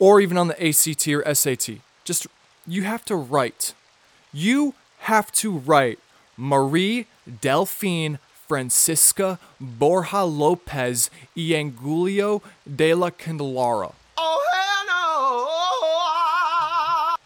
Or 0.00 0.20
even 0.20 0.38
on 0.38 0.48
the 0.48 0.60
ACT 0.60 1.06
or 1.06 1.32
SAT. 1.32 1.76
Just 2.02 2.26
you 2.66 2.82
have 2.82 3.04
to 3.04 3.14
write. 3.14 3.74
You 4.32 4.74
have 5.04 5.30
to 5.30 5.52
write 5.52 5.98
Marie 6.36 7.06
Delphine 7.40 8.18
Francisca 8.48 9.38
Borja 9.60 10.24
Lopez 10.24 11.10
y 11.36 11.52
Angulio 11.52 12.42
de 12.64 12.94
la 12.94 13.10
Candelara. 13.10 13.92
Oh, 14.16 14.40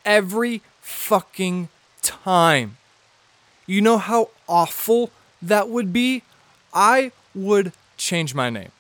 no! 0.05 0.11
Every 0.11 0.63
fucking 0.81 1.69
time. 2.03 2.77
You 3.67 3.81
know 3.81 3.99
how 3.99 4.31
awful 4.49 5.11
that 5.41 5.69
would 5.69 5.93
be? 5.93 6.23
I 6.75 7.13
would 7.35 7.73
change 7.97 8.35
my 8.35 8.51
name. 8.51 8.73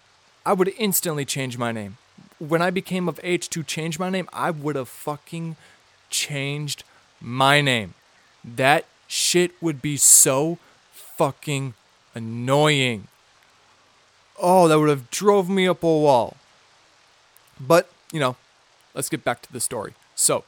I 0.45 0.55
would 0.55 0.73
instantly 0.76 1.25
change 1.25 1.57
my 1.57 1.71
name. 1.71 1.99
When 2.40 2.62
I 2.62 2.71
became 2.71 3.09
of 3.09 3.21
age 3.23 3.49
to 3.50 3.62
change 3.62 3.99
my 3.99 4.11
name, 4.11 4.28
I 4.33 4.50
would 4.50 4.75
have 4.75 4.88
fucking 4.88 5.57
changed 6.11 6.83
my 7.21 7.61
name. 7.61 7.95
That 8.57 8.85
shit 9.07 9.52
would 9.62 9.83
be 9.83 9.97
so 9.97 10.59
fucking 10.93 11.75
annoying. 12.14 13.09
Oh, 14.40 14.69
that 14.69 14.78
would 14.78 14.88
have 14.88 15.11
drove 15.11 15.49
me 15.49 15.67
up 15.67 15.83
a 15.83 15.87
wall. 15.87 16.37
But, 17.61 17.90
you 18.12 18.21
know, 18.21 18.37
let's 18.95 19.09
get 19.09 19.25
back 19.25 19.43
to 19.43 19.52
the 19.52 19.61
story. 19.61 19.95
So, 20.14 20.45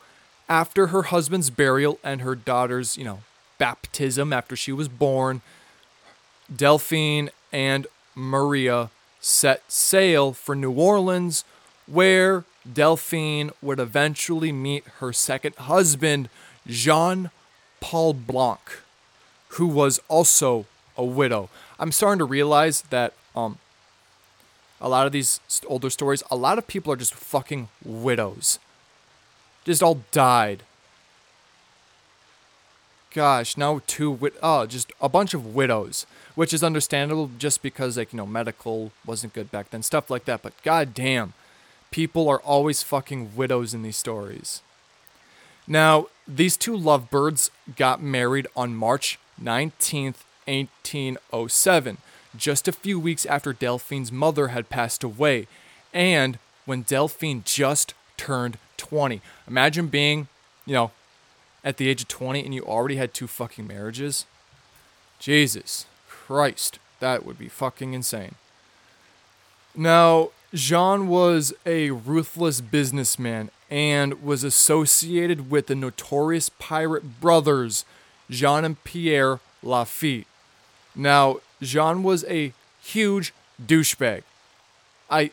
after 0.48 0.88
her 0.88 1.04
husband's 1.04 1.50
burial 1.50 1.98
and 2.04 2.20
her 2.20 2.34
daughter's, 2.34 2.96
you 2.96 3.04
know, 3.04 3.20
baptism 3.58 4.32
after 4.32 4.54
she 4.54 4.72
was 4.72 4.88
born, 4.88 5.42
Delphine 6.54 7.30
and 7.52 7.86
Maria 8.14 8.90
set 9.20 9.70
sail 9.70 10.32
for 10.32 10.54
New 10.54 10.72
Orleans, 10.72 11.44
where 11.86 12.44
Delphine 12.70 13.50
would 13.60 13.80
eventually 13.80 14.52
meet 14.52 14.84
her 14.98 15.12
second 15.12 15.54
husband, 15.56 16.28
Jean 16.66 17.30
Paul 17.80 18.14
Blanque, 18.14 18.80
who 19.50 19.66
was 19.66 20.00
also 20.08 20.66
a 20.96 21.04
widow. 21.04 21.48
I'm 21.78 21.92
starting 21.92 22.18
to 22.18 22.24
realize 22.24 22.82
that 22.90 23.14
um, 23.34 23.58
a 24.80 24.88
lot 24.88 25.06
of 25.06 25.12
these 25.12 25.40
older 25.66 25.90
stories, 25.90 26.22
a 26.30 26.36
lot 26.36 26.58
of 26.58 26.66
people 26.66 26.92
are 26.92 26.96
just 26.96 27.14
fucking 27.14 27.68
widows. 27.84 28.58
Just 29.64 29.82
all 29.82 30.02
died. 30.12 30.62
Gosh, 33.12 33.56
now 33.56 33.80
two 33.86 34.10
wid- 34.10 34.34
oh, 34.42 34.66
just 34.66 34.92
a 35.00 35.08
bunch 35.08 35.34
of 35.34 35.54
widows, 35.54 36.06
which 36.36 36.54
is 36.54 36.62
understandable 36.62 37.30
just 37.38 37.60
because 37.60 37.96
like, 37.96 38.12
you 38.12 38.16
know, 38.18 38.26
medical 38.26 38.92
wasn't 39.04 39.32
good 39.32 39.50
back 39.50 39.70
then, 39.70 39.82
stuff 39.82 40.10
like 40.10 40.26
that, 40.26 40.42
but 40.42 40.52
god 40.62 40.94
damn. 40.94 41.32
People 41.90 42.28
are 42.28 42.38
always 42.40 42.84
fucking 42.84 43.34
widows 43.34 43.74
in 43.74 43.82
these 43.82 43.96
stories. 43.96 44.62
Now, 45.70 46.08
these 46.26 46.56
two 46.56 46.76
lovebirds 46.76 47.52
got 47.76 48.02
married 48.02 48.48
on 48.56 48.74
March 48.74 49.20
19th, 49.40 50.24
1807, 50.46 51.98
just 52.36 52.66
a 52.66 52.72
few 52.72 52.98
weeks 52.98 53.24
after 53.24 53.52
Delphine's 53.52 54.10
mother 54.10 54.48
had 54.48 54.68
passed 54.68 55.04
away, 55.04 55.46
and 55.94 56.40
when 56.66 56.82
Delphine 56.82 57.44
just 57.44 57.94
turned 58.16 58.58
20. 58.78 59.20
Imagine 59.46 59.86
being, 59.86 60.26
you 60.66 60.74
know, 60.74 60.90
at 61.62 61.76
the 61.76 61.88
age 61.88 62.02
of 62.02 62.08
20 62.08 62.44
and 62.44 62.52
you 62.52 62.64
already 62.64 62.96
had 62.96 63.14
two 63.14 63.28
fucking 63.28 63.68
marriages. 63.68 64.26
Jesus 65.20 65.86
Christ, 66.08 66.80
that 66.98 67.24
would 67.24 67.38
be 67.38 67.48
fucking 67.48 67.94
insane. 67.94 68.34
Now, 69.76 70.30
Jean 70.52 71.06
was 71.06 71.54
a 71.64 71.90
ruthless 71.92 72.60
businessman 72.60 73.50
and 73.70 74.22
was 74.22 74.42
associated 74.42 75.50
with 75.50 75.68
the 75.68 75.74
notorious 75.74 76.48
pirate 76.48 77.20
brothers 77.20 77.84
Jean 78.28 78.64
and 78.64 78.82
Pierre 78.84 79.40
Lafitte. 79.62 80.26
Now, 80.94 81.38
Jean 81.62 82.02
was 82.02 82.24
a 82.24 82.52
huge 82.82 83.32
douchebag. 83.64 84.22
I 85.08 85.30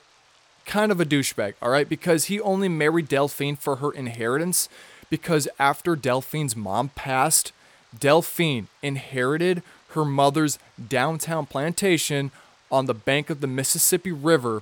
kind 0.65 0.91
of 0.91 0.99
a 0.99 1.05
douchebag, 1.05 1.53
all 1.61 1.69
right, 1.69 1.87
because 1.87 2.25
he 2.25 2.39
only 2.41 2.67
married 2.67 3.07
Delphine 3.07 3.55
for 3.55 3.77
her 3.77 3.91
inheritance 3.91 4.69
because 5.09 5.47
after 5.57 5.95
Delphine's 5.95 6.55
mom 6.55 6.89
passed, 6.89 7.53
Delphine 7.97 8.67
inherited 8.83 9.63
her 9.89 10.03
mother's 10.03 10.59
downtown 10.87 11.45
plantation 11.45 12.31
on 12.71 12.85
the 12.85 12.93
bank 12.93 13.29
of 13.29 13.39
the 13.39 13.47
Mississippi 13.47 14.11
River. 14.11 14.61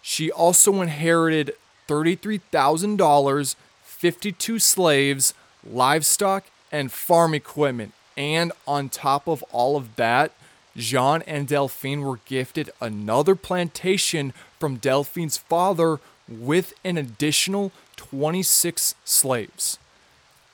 She 0.00 0.30
also 0.30 0.80
inherited 0.80 1.54
$33,000, 1.88 3.56
52 3.82 4.58
slaves, 4.58 5.34
livestock, 5.64 6.44
and 6.70 6.90
farm 6.90 7.34
equipment. 7.34 7.92
And 8.16 8.52
on 8.66 8.88
top 8.88 9.26
of 9.26 9.42
all 9.52 9.76
of 9.76 9.96
that, 9.96 10.32
Jean 10.76 11.22
and 11.22 11.46
Delphine 11.46 12.02
were 12.02 12.20
gifted 12.24 12.70
another 12.80 13.34
plantation 13.34 14.32
from 14.58 14.76
Delphine's 14.76 15.36
father 15.36 16.00
with 16.28 16.72
an 16.84 16.96
additional 16.96 17.72
26 17.96 18.94
slaves. 19.04 19.78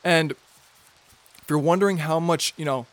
And 0.04 0.32
if 0.32 1.44
you're 1.48 1.58
wondering 1.58 1.98
how 1.98 2.18
much, 2.18 2.52
you 2.56 2.64
know, 2.64 2.86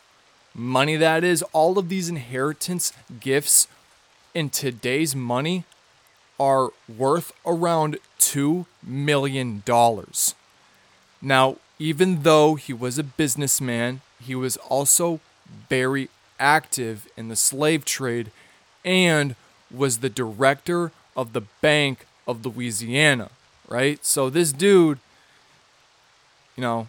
money 0.54 0.96
that 0.96 1.24
is, 1.24 1.42
all 1.52 1.78
of 1.78 1.90
these 1.90 2.10
inheritance 2.10 2.94
gifts 3.20 3.68
in 4.34 4.50
today's 4.50 5.16
money 5.16 5.64
are 6.40 6.72
worth 6.88 7.32
around 7.46 7.98
$2 8.36 8.66
million. 8.84 9.64
Now, 11.22 11.56
even 11.80 12.24
though 12.24 12.56
he 12.56 12.74
was 12.74 12.98
a 12.98 13.04
businessman, 13.04 14.02
he 14.22 14.36
was 14.36 14.58
also 14.58 15.22
very 15.70 16.10
active 16.40 17.08
in 17.16 17.30
the 17.30 17.36
slave 17.36 17.86
trade 17.86 18.32
and 18.84 19.36
was 19.72 20.00
the 20.00 20.10
director 20.10 20.92
of 21.16 21.34
the 21.34 21.44
Bank 21.62 22.06
of 22.28 22.46
Louisiana, 22.46 23.30
right? 23.68 24.04
So 24.06 24.30
this 24.30 24.52
dude, 24.52 25.00
you 26.56 26.62
know, 26.62 26.88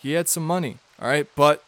he 0.00 0.12
had 0.12 0.28
some 0.28 0.46
money, 0.46 0.78
all 1.00 1.08
right? 1.08 1.28
But 1.36 1.62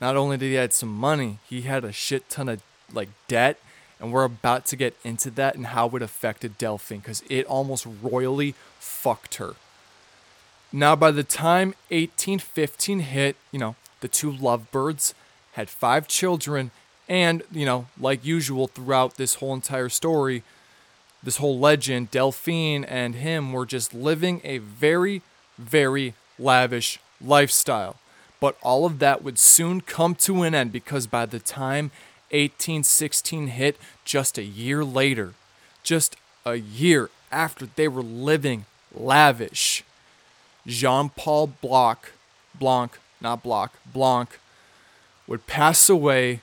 not 0.00 0.16
only 0.16 0.36
did 0.36 0.46
he 0.46 0.54
had 0.54 0.72
some 0.72 0.94
money, 0.94 1.38
he 1.48 1.62
had 1.62 1.84
a 1.84 1.92
shit 1.92 2.28
ton 2.28 2.48
of 2.48 2.62
like 2.92 3.08
debt, 3.28 3.58
and 4.00 4.12
we're 4.12 4.24
about 4.24 4.66
to 4.66 4.76
get 4.76 4.96
into 5.04 5.30
that 5.32 5.54
and 5.54 5.68
how 5.68 5.88
it 5.90 6.02
affected 6.02 6.58
Delphine 6.58 7.00
because 7.00 7.22
it 7.30 7.46
almost 7.46 7.86
royally 8.02 8.54
fucked 8.78 9.36
her. 9.36 9.54
Now, 10.72 10.96
by 10.96 11.10
the 11.10 11.22
time 11.24 11.68
1815 11.88 13.00
hit, 13.00 13.36
you 13.52 13.58
know, 13.58 13.76
the 14.00 14.08
two 14.08 14.30
lovebirds 14.30 15.14
had 15.52 15.70
five 15.70 16.06
children, 16.06 16.70
and, 17.08 17.42
you 17.50 17.64
know, 17.64 17.86
like 17.98 18.24
usual 18.24 18.66
throughout 18.66 19.16
this 19.16 19.36
whole 19.36 19.54
entire 19.54 19.88
story, 19.88 20.42
this 21.22 21.38
whole 21.38 21.58
legend, 21.58 22.10
Delphine 22.10 22.84
and 22.84 23.14
him 23.14 23.52
were 23.52 23.66
just 23.66 23.94
living 23.94 24.40
a 24.44 24.58
very, 24.58 25.22
very 25.56 26.14
lavish 26.38 26.98
lifestyle. 27.20 27.96
But 28.38 28.58
all 28.62 28.84
of 28.84 28.98
that 28.98 29.22
would 29.22 29.38
soon 29.38 29.80
come 29.80 30.14
to 30.16 30.42
an 30.42 30.54
end 30.54 30.72
because 30.72 31.06
by 31.06 31.26
the 31.26 31.40
time 31.40 31.90
1816 32.30 33.48
hit, 33.48 33.76
just 34.04 34.38
a 34.38 34.44
year 34.44 34.84
later, 34.84 35.34
just 35.82 36.16
a 36.44 36.56
year 36.56 37.10
after 37.30 37.66
they 37.66 37.88
were 37.88 38.02
living 38.02 38.64
lavish, 38.94 39.84
Jean 40.66 41.10
Paul 41.10 41.48
Blanque, 41.60 42.12
Blanque, 42.54 42.98
not 43.20 43.42
Block, 43.42 43.74
Blanque, 43.92 44.38
would 45.26 45.46
pass 45.46 45.88
away 45.88 46.40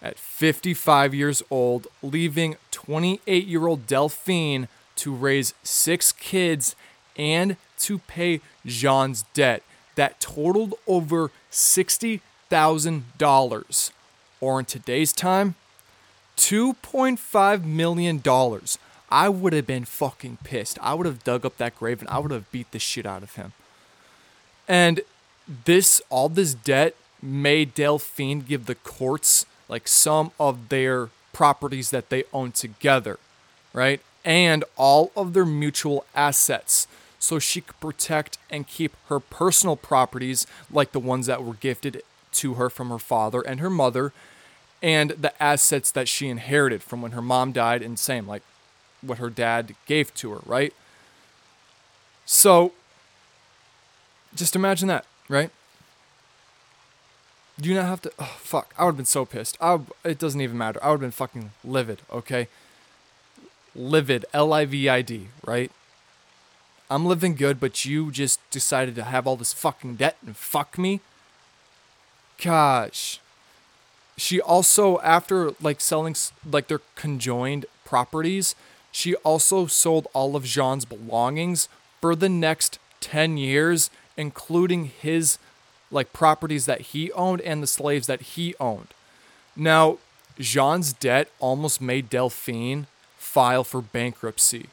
at 0.00 0.16
55 0.18 1.14
years 1.14 1.42
old, 1.50 1.86
leaving 2.02 2.56
28 2.70 3.46
year 3.46 3.66
old 3.66 3.86
Delphine 3.86 4.68
to 4.96 5.14
raise 5.14 5.54
six 5.62 6.12
kids 6.12 6.74
and 7.16 7.56
to 7.78 7.98
pay 7.98 8.40
Jean's 8.66 9.24
debt 9.34 9.62
that 9.94 10.20
totaled 10.20 10.74
over 10.86 11.30
$60,000, 11.50 13.90
or 14.40 14.58
in 14.58 14.64
today's 14.64 15.12
time, 15.12 15.54
$2.5 16.36 17.64
million. 17.64 18.22
I 19.10 19.28
would 19.28 19.52
have 19.52 19.66
been 19.66 19.84
fucking 19.84 20.38
pissed. 20.44 20.78
I 20.80 20.94
would 20.94 21.06
have 21.06 21.24
dug 21.24 21.46
up 21.46 21.56
that 21.58 21.76
grave 21.76 22.00
and 22.00 22.08
I 22.08 22.18
would 22.18 22.30
have 22.30 22.50
beat 22.52 22.70
the 22.72 22.78
shit 22.78 23.06
out 23.06 23.22
of 23.22 23.34
him. 23.34 23.52
And 24.66 25.00
this, 25.64 26.02
all 26.10 26.28
this 26.28 26.54
debt 26.54 26.94
made 27.22 27.74
Delphine 27.74 28.40
give 28.40 28.66
the 28.66 28.74
courts 28.74 29.46
like 29.68 29.88
some 29.88 30.30
of 30.38 30.68
their 30.68 31.08
properties 31.32 31.90
that 31.90 32.10
they 32.10 32.24
own 32.32 32.52
together, 32.52 33.18
right? 33.72 34.00
And 34.24 34.64
all 34.76 35.10
of 35.16 35.32
their 35.32 35.46
mutual 35.46 36.04
assets 36.14 36.86
so 37.18 37.38
she 37.38 37.60
could 37.60 37.80
protect 37.80 38.38
and 38.50 38.66
keep 38.66 38.94
her 39.08 39.18
personal 39.18 39.76
properties, 39.76 40.46
like 40.70 40.92
the 40.92 41.00
ones 41.00 41.26
that 41.26 41.42
were 41.42 41.54
gifted 41.54 42.02
to 42.38 42.54
her 42.54 42.68
from 42.68 42.88
her 42.90 42.98
father 42.98 43.40
and 43.40 43.60
her 43.60 43.70
mother, 43.70 44.12
and 44.82 45.10
the 45.10 45.42
assets 45.42 45.90
that 45.90 46.08
she 46.08 46.28
inherited 46.28 46.82
from 46.82 47.02
when 47.02 47.12
her 47.12 47.22
mom 47.22 47.52
died, 47.52 47.82
and 47.82 47.98
same 47.98 48.26
like 48.26 48.42
what 49.00 49.18
her 49.18 49.30
dad 49.30 49.74
gave 49.86 50.14
to 50.14 50.30
her, 50.32 50.40
right? 50.46 50.72
So 52.26 52.72
just 54.34 54.54
imagine 54.56 54.88
that, 54.88 55.04
right? 55.28 55.50
Do 57.60 57.68
you 57.68 57.74
not 57.74 57.86
have 57.86 58.02
to? 58.02 58.12
Oh, 58.18 58.36
fuck. 58.38 58.72
I 58.78 58.84
would 58.84 58.92
have 58.92 58.96
been 58.96 59.06
so 59.06 59.24
pissed. 59.24 59.56
I 59.60 59.80
it 60.04 60.18
doesn't 60.18 60.40
even 60.40 60.56
matter. 60.56 60.78
I 60.82 60.90
would 60.90 61.00
have 61.00 61.00
been 61.00 61.10
fucking 61.10 61.50
livid, 61.64 62.02
okay? 62.12 62.46
Livid. 63.74 64.24
L 64.32 64.52
I 64.52 64.64
V 64.64 64.88
I 64.88 65.02
D, 65.02 65.28
right? 65.44 65.72
I'm 66.90 67.04
living 67.04 67.34
good, 67.34 67.58
but 67.58 67.84
you 67.84 68.10
just 68.10 68.38
decided 68.50 68.94
to 68.94 69.04
have 69.04 69.26
all 69.26 69.36
this 69.36 69.52
fucking 69.52 69.96
debt 69.96 70.16
and 70.24 70.36
fuck 70.36 70.78
me? 70.78 71.00
Gosh. 72.42 73.20
She 74.16 74.40
also, 74.40 74.98
after 75.00 75.52
like 75.60 75.80
selling 75.80 76.16
like 76.44 76.68
their 76.68 76.80
conjoined 76.94 77.66
properties, 77.84 78.54
she 78.90 79.14
also 79.16 79.66
sold 79.66 80.08
all 80.12 80.34
of 80.34 80.44
Jean's 80.44 80.84
belongings 80.84 81.68
for 82.00 82.16
the 82.16 82.28
next 82.28 82.78
10 83.00 83.36
years, 83.36 83.90
including 84.16 84.86
his 84.86 85.38
like 85.90 86.12
properties 86.12 86.66
that 86.66 86.80
he 86.80 87.12
owned 87.12 87.40
and 87.42 87.62
the 87.62 87.66
slaves 87.66 88.06
that 88.06 88.20
he 88.20 88.54
owned. 88.60 88.88
Now, 89.56 89.98
Jean's 90.38 90.92
debt 90.92 91.28
almost 91.40 91.80
made 91.80 92.10
Delphine 92.10 92.86
file 93.16 93.64
for 93.64 93.80
bankruptcy. 93.80 94.66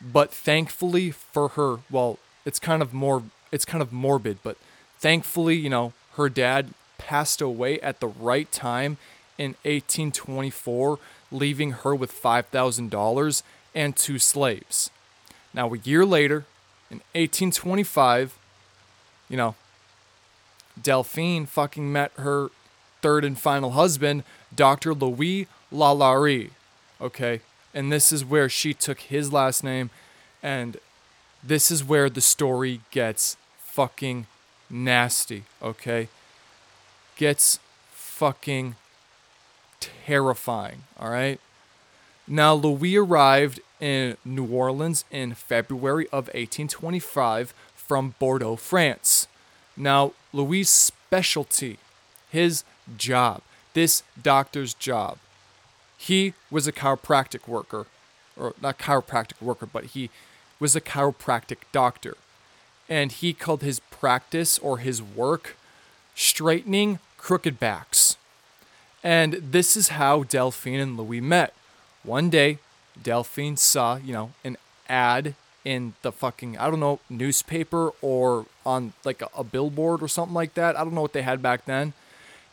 But 0.00 0.32
thankfully 0.32 1.10
for 1.10 1.48
her, 1.48 1.78
well, 1.90 2.18
it's 2.44 2.58
kind 2.58 2.82
of 2.82 2.92
more 2.92 3.22
it's 3.52 3.64
kind 3.64 3.82
of 3.82 3.92
morbid, 3.92 4.38
but 4.42 4.56
thankfully, 4.98 5.56
you 5.56 5.68
know, 5.68 5.92
her 6.14 6.28
dad 6.28 6.68
passed 7.00 7.40
away 7.40 7.80
at 7.80 8.00
the 8.00 8.06
right 8.06 8.50
time 8.52 8.98
in 9.38 9.52
1824, 9.62 10.98
leaving 11.32 11.72
her 11.72 11.94
with 11.94 12.12
$5,000 12.12 13.42
and 13.74 13.96
two 13.96 14.18
slaves. 14.18 14.90
Now, 15.54 15.72
a 15.72 15.78
year 15.78 16.04
later, 16.04 16.44
in 16.90 16.98
1825, 17.14 18.36
you 19.30 19.36
know, 19.36 19.54
Delphine 20.80 21.46
fucking 21.46 21.90
met 21.90 22.12
her 22.16 22.50
third 23.00 23.24
and 23.24 23.38
final 23.38 23.70
husband, 23.70 24.24
Dr. 24.54 24.92
Louis 24.94 25.46
Lalaurie. 25.72 26.50
Okay. 27.00 27.40
And 27.72 27.90
this 27.90 28.12
is 28.12 28.24
where 28.24 28.48
she 28.48 28.74
took 28.74 29.00
his 29.00 29.32
last 29.32 29.64
name. 29.64 29.90
And 30.42 30.76
this 31.42 31.70
is 31.70 31.84
where 31.84 32.10
the 32.10 32.20
story 32.20 32.80
gets 32.90 33.36
fucking 33.58 34.26
nasty. 34.68 35.44
Okay. 35.62 36.08
Gets 37.20 37.58
fucking 37.92 38.76
terrifying. 39.78 40.84
All 40.98 41.10
right. 41.10 41.38
Now, 42.26 42.54
Louis 42.54 42.96
arrived 42.96 43.60
in 43.78 44.16
New 44.24 44.46
Orleans 44.46 45.04
in 45.10 45.34
February 45.34 46.06
of 46.06 46.28
1825 46.28 47.52
from 47.76 48.14
Bordeaux, 48.18 48.56
France. 48.56 49.28
Now, 49.76 50.14
Louis' 50.32 50.70
specialty, 50.70 51.76
his 52.30 52.64
job, 52.96 53.42
this 53.74 54.02
doctor's 54.22 54.72
job, 54.72 55.18
he 55.98 56.32
was 56.50 56.66
a 56.66 56.72
chiropractic 56.72 57.46
worker, 57.46 57.84
or 58.34 58.54
not 58.62 58.78
chiropractic 58.78 59.42
worker, 59.42 59.66
but 59.66 59.84
he 59.84 60.08
was 60.58 60.74
a 60.74 60.80
chiropractic 60.80 61.58
doctor. 61.70 62.16
And 62.88 63.12
he 63.12 63.34
called 63.34 63.60
his 63.60 63.78
practice 63.90 64.58
or 64.58 64.78
his 64.78 65.02
work 65.02 65.58
straightening 66.14 66.98
crooked 67.20 67.60
backs. 67.60 68.16
And 69.02 69.34
this 69.34 69.76
is 69.76 69.88
how 69.88 70.24
Delphine 70.24 70.80
and 70.80 70.96
Louis 70.96 71.20
met. 71.20 71.54
One 72.02 72.30
day, 72.30 72.58
Delphine 73.00 73.56
saw, 73.56 73.96
you 73.96 74.12
know, 74.12 74.32
an 74.44 74.56
ad 74.88 75.34
in 75.64 75.94
the 76.02 76.12
fucking, 76.12 76.58
I 76.58 76.70
don't 76.70 76.80
know, 76.80 77.00
newspaper 77.08 77.90
or 78.00 78.46
on 78.64 78.94
like 79.04 79.22
a, 79.22 79.28
a 79.36 79.44
billboard 79.44 80.02
or 80.02 80.08
something 80.08 80.34
like 80.34 80.54
that. 80.54 80.76
I 80.76 80.84
don't 80.84 80.94
know 80.94 81.02
what 81.02 81.12
they 81.12 81.22
had 81.22 81.42
back 81.42 81.66
then. 81.66 81.92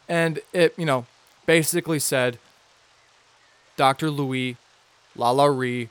And 0.07 0.39
it, 0.53 0.73
you 0.77 0.85
know, 0.85 1.05
basically 1.45 1.99
said, 1.99 2.37
Dr. 3.75 4.09
Louis 4.09 4.57
La 5.15 5.31
La 5.31 5.45
Lalaurie, 5.45 5.89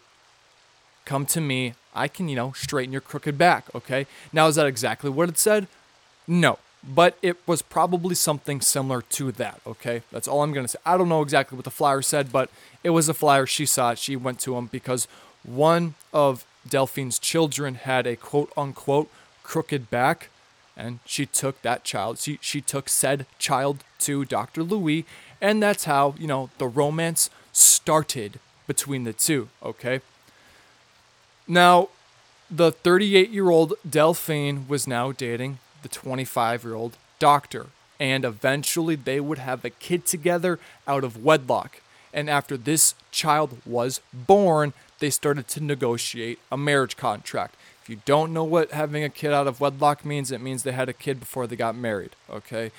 come 1.05 1.27
to 1.27 1.41
me. 1.41 1.75
I 1.95 2.09
can, 2.09 2.29
you 2.29 2.37
know, 2.37 2.53
straighten 2.53 2.93
your 2.93 3.01
crooked 3.01 3.39
back, 3.39 3.75
okay? 3.75 4.07
Now, 4.33 4.49
is 4.49 4.57
that 4.57 4.67
exactly 4.67 5.09
what 5.09 5.31
it 5.31 5.39
said? 5.39 5.67
No, 6.29 6.59
but 6.83 7.19
it 7.23 7.37
was 7.47 7.63
probably 7.63 8.15
something 8.15 8.61
similar 8.61 9.03
to 9.03 9.33
that, 9.33 9.61
okay? 9.67 10.03
That's 10.13 10.29
all 10.29 10.43
I'm 10.43 10.53
to 10.55 10.69
say. 10.69 10.79
I 10.87 10.97
don't 10.97 11.09
know 11.09 11.23
exactly 11.23 11.57
what 11.57 11.65
the 11.65 11.71
flyer 11.71 12.03
said, 12.03 12.31
but 12.31 12.51
it 12.85 12.91
was 12.91 13.09
a 13.09 13.15
flyer. 13.15 13.47
She 13.47 13.67
saw 13.67 13.93
it. 13.93 13.99
She 13.99 14.15
went 14.15 14.39
to 14.41 14.57
him 14.57 14.67
because 14.67 15.09
one 15.43 15.95
of 16.13 16.47
Delphine's 16.69 17.19
children 17.19 17.75
had 17.75 18.07
a 18.07 18.17
quote 18.17 18.53
unquote 18.57 19.11
crooked 19.43 19.91
back, 19.91 20.29
and 20.77 21.01
she 21.05 21.27
took 21.27 21.61
that 21.63 21.85
child. 21.85 22.19
She, 22.19 22.39
she 22.41 22.61
took 22.61 22.89
said 22.89 23.27
child 23.39 23.83
to 24.01 24.25
Dr. 24.25 24.63
Louis, 24.63 25.05
and 25.41 25.63
that's 25.63 25.85
how, 25.85 26.15
you 26.19 26.27
know, 26.27 26.51
the 26.59 26.67
romance 26.67 27.31
started 27.53 28.39
between 28.67 29.05
the 29.05 29.13
two, 29.13 29.49
okay? 29.63 30.01
Now, 31.49 31.89
the 32.51 32.71
38 32.71 33.31
year 33.31 33.51
old 33.51 33.75
Delphine 33.89 34.67
was 34.69 34.87
now 34.87 35.13
dating 35.13 35.59
the 35.87 35.95
25 35.95 36.65
year 36.65 36.75
old 36.75 36.97
doctor, 37.21 37.67
and 38.01 38.25
eventually 38.25 38.97
they 38.97 39.21
would 39.21 39.39
have 39.39 39.65
a 39.65 39.71
kid 39.71 40.05
together 40.05 40.59
out 40.87 41.05
of 41.05 41.25
wedlock. 41.25 41.81
And 42.13 42.29
after 42.29 42.57
this 42.57 42.95
child 43.13 43.59
was 43.65 44.01
born, 44.13 44.73
they 44.99 45.11
started 45.11 45.47
to 45.49 45.63
negotiate 45.63 46.41
a 46.51 46.57
marriage 46.57 46.97
contract. 46.97 47.55
If 47.83 47.89
you 47.89 48.01
don't 48.05 48.33
know 48.33 48.43
what 48.43 48.73
having 48.73 49.05
a 49.05 49.09
kid 49.09 49.33
out 49.33 49.47
of 49.47 49.61
wedlock 49.61 50.05
means, 50.05 50.33
it 50.33 50.41
means 50.41 50.65
they 50.65 50.73
had 50.73 50.89
a 50.89 50.93
kid 50.93 51.21
before 51.21 51.47
they 51.47 51.55
got 51.55 51.77
married, 51.77 52.17
okay? 52.29 52.73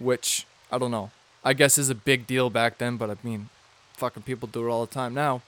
Which, 0.00 0.46
I 0.72 0.78
don't 0.78 0.90
know. 0.90 1.12
I 1.44 1.52
guess 1.52 1.78
is 1.78 1.90
a 1.90 1.94
big 1.94 2.26
deal 2.26 2.50
back 2.50 2.78
then, 2.78 2.96
but 2.96 3.08
I 3.08 3.16
mean, 3.22 3.50
fucking 3.92 4.24
people 4.24 4.48
do 4.48 4.66
it 4.66 4.70
all 4.70 4.84
the 4.84 4.92
time 4.92 5.14
now. 5.14 5.42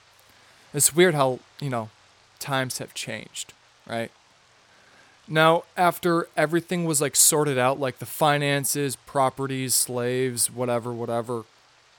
It's 0.73 0.95
weird 0.95 1.13
how, 1.13 1.39
you 1.59 1.69
know, 1.69 1.89
times 2.39 2.77
have 2.77 2.93
changed, 2.93 3.51
right? 3.85 4.11
Now, 5.31 5.63
after 5.77 6.27
everything 6.35 6.83
was 6.83 6.99
like 6.99 7.15
sorted 7.15 7.57
out, 7.57 7.79
like 7.79 7.99
the 7.99 8.05
finances, 8.05 8.97
properties, 8.97 9.73
slaves, 9.73 10.51
whatever, 10.51 10.91
whatever, 10.91 11.45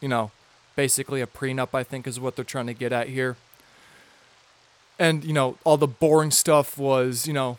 you 0.02 0.08
know, 0.08 0.32
basically 0.76 1.22
a 1.22 1.26
prenup, 1.26 1.70
I 1.72 1.82
think 1.82 2.06
is 2.06 2.20
what 2.20 2.36
they're 2.36 2.44
trying 2.44 2.66
to 2.66 2.74
get 2.74 2.92
at 2.92 3.08
here. 3.08 3.38
And, 4.98 5.24
you 5.24 5.32
know, 5.32 5.56
all 5.64 5.78
the 5.78 5.86
boring 5.86 6.30
stuff 6.30 6.76
was, 6.76 7.26
you 7.26 7.32
know, 7.32 7.56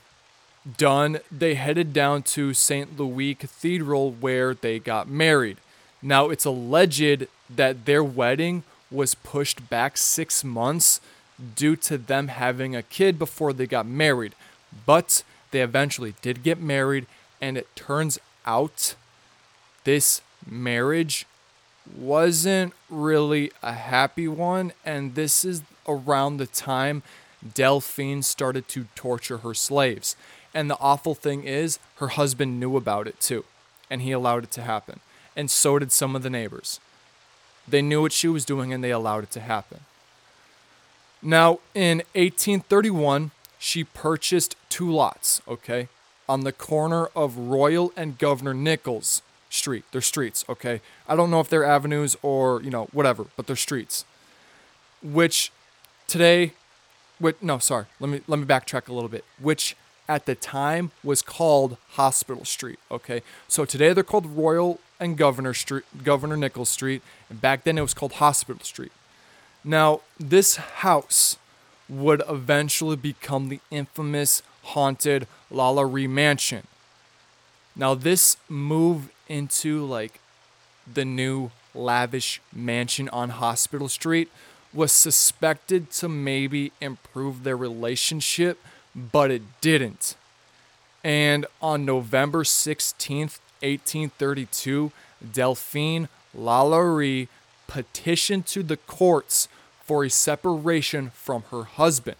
done. 0.77 1.19
They 1.31 1.55
headed 1.55 1.91
down 1.91 2.21
to 2.23 2.53
St. 2.53 2.95
Louis 2.95 3.33
Cathedral 3.33 4.11
where 4.11 4.53
they 4.53 4.77
got 4.77 5.09
married. 5.09 5.57
Now, 6.03 6.29
it's 6.29 6.45
alleged 6.45 7.25
that 7.49 7.85
their 7.85 8.03
wedding 8.03 8.61
was 8.91 9.15
pushed 9.15 9.71
back 9.71 9.97
six 9.97 10.43
months 10.43 11.01
due 11.55 11.75
to 11.77 11.97
them 11.97 12.27
having 12.27 12.75
a 12.75 12.83
kid 12.83 13.17
before 13.17 13.53
they 13.53 13.65
got 13.65 13.87
married. 13.87 14.35
But 14.85 15.23
they 15.53 15.61
eventually 15.61 16.15
did 16.23 16.41
get 16.41 16.59
married, 16.59 17.05
and 17.39 17.57
it 17.57 17.67
turns 17.75 18.19
out 18.45 18.95
this 19.83 20.21
marriage 20.49 21.27
wasn't 21.95 22.73
really 22.89 23.51
a 23.61 23.73
happy 23.73 24.27
one. 24.27 24.73
And 24.83 25.13
this 25.13 25.45
is 25.45 25.61
around 25.87 26.37
the 26.37 26.47
time 26.47 27.03
Delphine 27.53 28.23
started 28.23 28.67
to 28.69 28.87
torture 28.95 29.37
her 29.37 29.53
slaves. 29.53 30.15
And 30.55 30.71
the 30.71 30.79
awful 30.79 31.13
thing 31.13 31.43
is, 31.43 31.77
her 31.97 32.09
husband 32.09 32.59
knew 32.59 32.75
about 32.75 33.07
it 33.07 33.19
too, 33.19 33.45
and 33.91 34.01
he 34.01 34.11
allowed 34.11 34.45
it 34.45 34.51
to 34.51 34.63
happen. 34.63 35.01
And 35.35 35.51
so 35.51 35.77
did 35.77 35.91
some 35.91 36.15
of 36.15 36.23
the 36.23 36.29
neighbors. 36.31 36.79
They 37.67 37.83
knew 37.83 38.01
what 38.01 38.11
she 38.11 38.27
was 38.27 38.43
doing 38.43 38.73
and 38.73 38.83
they 38.83 38.91
allowed 38.91 39.23
it 39.23 39.31
to 39.31 39.39
happen. 39.39 39.81
Now, 41.21 41.59
in 41.75 41.99
1831, 42.15 43.31
she 43.63 43.85
purchased 43.85 44.57
two 44.67 44.91
lots, 44.91 45.41
okay, 45.47 45.87
on 46.27 46.41
the 46.41 46.51
corner 46.51 47.07
of 47.15 47.37
Royal 47.37 47.93
and 47.95 48.17
Governor 48.17 48.53
Nicholls 48.53 49.21
Street. 49.49 49.85
They're 49.93 50.01
streets, 50.01 50.43
okay? 50.49 50.81
I 51.07 51.15
don't 51.15 51.31
know 51.31 51.39
if 51.39 51.47
they're 51.47 51.63
avenues 51.63 52.17
or, 52.21 52.61
you 52.61 52.69
know, 52.69 52.89
whatever, 52.91 53.27
but 53.37 53.47
they're 53.47 53.55
streets. 53.55 54.03
Which 55.01 55.49
today, 56.07 56.51
wait, 57.21 57.41
no, 57.41 57.57
sorry, 57.57 57.85
let 58.01 58.09
me 58.09 58.19
let 58.27 58.37
me 58.37 58.45
backtrack 58.45 58.89
a 58.89 58.93
little 58.93 59.07
bit. 59.07 59.23
Which 59.39 59.77
at 60.09 60.25
the 60.25 60.35
time 60.35 60.91
was 61.01 61.21
called 61.21 61.77
Hospital 61.91 62.43
Street, 62.43 62.79
okay? 62.91 63.21
So 63.47 63.63
today 63.63 63.93
they're 63.93 64.03
called 64.03 64.25
Royal 64.25 64.81
and 64.99 65.17
Governor 65.17 65.53
Street, 65.53 65.85
Governor 66.03 66.35
Nicholls 66.35 66.69
Street, 66.69 67.01
and 67.29 67.39
back 67.39 67.63
then 67.63 67.77
it 67.77 67.81
was 67.81 67.93
called 67.93 68.13
Hospital 68.13 68.61
Street. 68.65 68.91
Now, 69.63 70.01
this 70.19 70.57
house 70.57 71.37
would 71.89 72.23
eventually 72.27 72.95
become 72.95 73.49
the 73.49 73.59
infamous 73.69 74.41
haunted 74.63 75.27
Lalaurie 75.51 76.09
Mansion. 76.09 76.65
Now, 77.75 77.93
this 77.95 78.37
move 78.47 79.09
into 79.27 79.83
like 79.85 80.19
the 80.91 81.05
new 81.05 81.51
lavish 81.73 82.41
mansion 82.53 83.09
on 83.09 83.29
Hospital 83.31 83.89
Street 83.89 84.29
was 84.73 84.91
suspected 84.91 85.91
to 85.91 86.09
maybe 86.09 86.71
improve 86.81 87.43
their 87.43 87.57
relationship, 87.57 88.59
but 88.95 89.31
it 89.31 89.41
didn't. 89.61 90.15
And 91.03 91.45
on 91.61 91.85
November 91.85 92.43
16th, 92.43 93.39
1832, 93.61 94.91
Delphine 95.31 96.09
Lalaurie 96.37 97.27
petitioned 97.67 98.45
to 98.47 98.63
the 98.63 98.77
courts 98.77 99.47
for 99.85 100.03
a 100.03 100.09
separation 100.09 101.09
from 101.11 101.43
her 101.51 101.63
husband. 101.63 102.17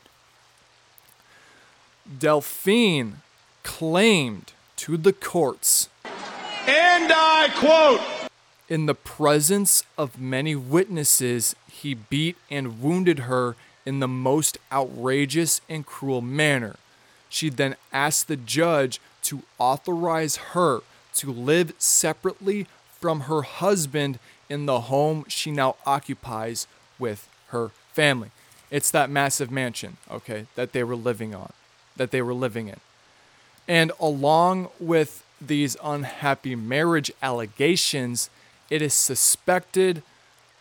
Delphine 2.20 3.22
claimed 3.64 4.54
to 4.76 4.98
the 4.98 5.14
courts 5.14 5.90
And 6.68 7.12
I 7.12 7.50
quote, 7.56 8.30
in 8.70 8.86
the 8.86 8.96
presence 8.96 9.84
of 9.98 10.20
many 10.20 10.56
witnesses, 10.56 11.56
he 11.72 11.94
beat 11.94 12.38
and 12.50 12.82
wounded 12.82 13.20
her 13.20 13.56
in 13.86 14.00
the 14.00 14.08
most 14.08 14.58
outrageous 14.72 15.62
and 15.70 15.86
cruel 15.86 16.22
manner. 16.22 16.78
She 17.30 17.50
then 17.50 17.76
asked 17.92 18.28
the 18.28 18.38
judge 18.38 19.00
to 19.24 19.44
authorize 19.58 20.38
her 20.54 20.80
to 21.16 21.32
live 21.32 21.74
separately 21.78 22.68
from 23.00 23.22
her 23.22 23.42
husband 23.42 24.20
in 24.50 24.66
the 24.66 24.82
home 24.82 25.26
she 25.28 25.52
now 25.52 25.76
occupies 25.86 26.68
with 26.98 27.28
her 27.54 27.72
family. 27.94 28.32
It's 28.70 28.92
that 28.92 29.10
massive 29.10 29.52
mansion, 29.52 29.98
okay, 30.10 30.48
that 30.56 30.74
they 30.74 30.84
were 30.84 30.96
living 30.96 31.34
on, 31.34 31.54
that 31.96 32.12
they 32.12 32.22
were 32.22 32.34
living 32.34 32.68
in. 32.68 32.80
And 33.68 33.92
along 34.00 34.70
with 34.80 35.24
these 35.40 35.78
unhappy 35.84 36.56
marriage 36.56 37.12
allegations, 37.22 38.30
it 38.70 38.82
is 38.82 38.94
suspected 38.94 40.04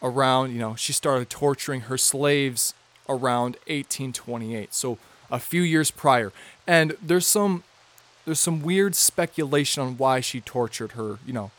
around, 0.03 0.53
you 0.53 0.59
know, 0.59 0.75
she 0.77 0.93
started 0.93 1.31
torturing 1.31 1.83
her 1.83 1.99
slaves 1.99 2.75
around 3.09 3.57
1828. 3.67 4.75
So 4.75 4.99
a 5.31 5.39
few 5.39 5.63
years 5.63 5.91
prior. 5.91 6.33
And 6.67 6.97
there's 7.03 7.27
some 7.27 7.65
there's 8.25 8.39
some 8.39 8.63
weird 8.63 8.95
speculation 8.95 9.83
on 9.83 9.97
why 9.97 10.21
she 10.21 10.41
tortured 10.41 10.93
her, 10.93 11.19
you 11.27 11.33
know, 11.33 11.51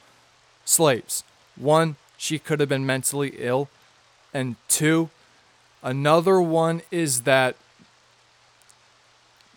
slaves. 0.64 1.24
One, 1.58 1.98
she 2.18 2.40
could 2.40 2.62
have 2.62 2.70
been 2.70 2.86
mentally 2.86 3.36
ill. 3.38 3.68
And 4.34 4.56
two, 4.70 5.10
another 5.84 6.42
one 6.42 6.82
is 6.90 7.22
that 7.22 7.56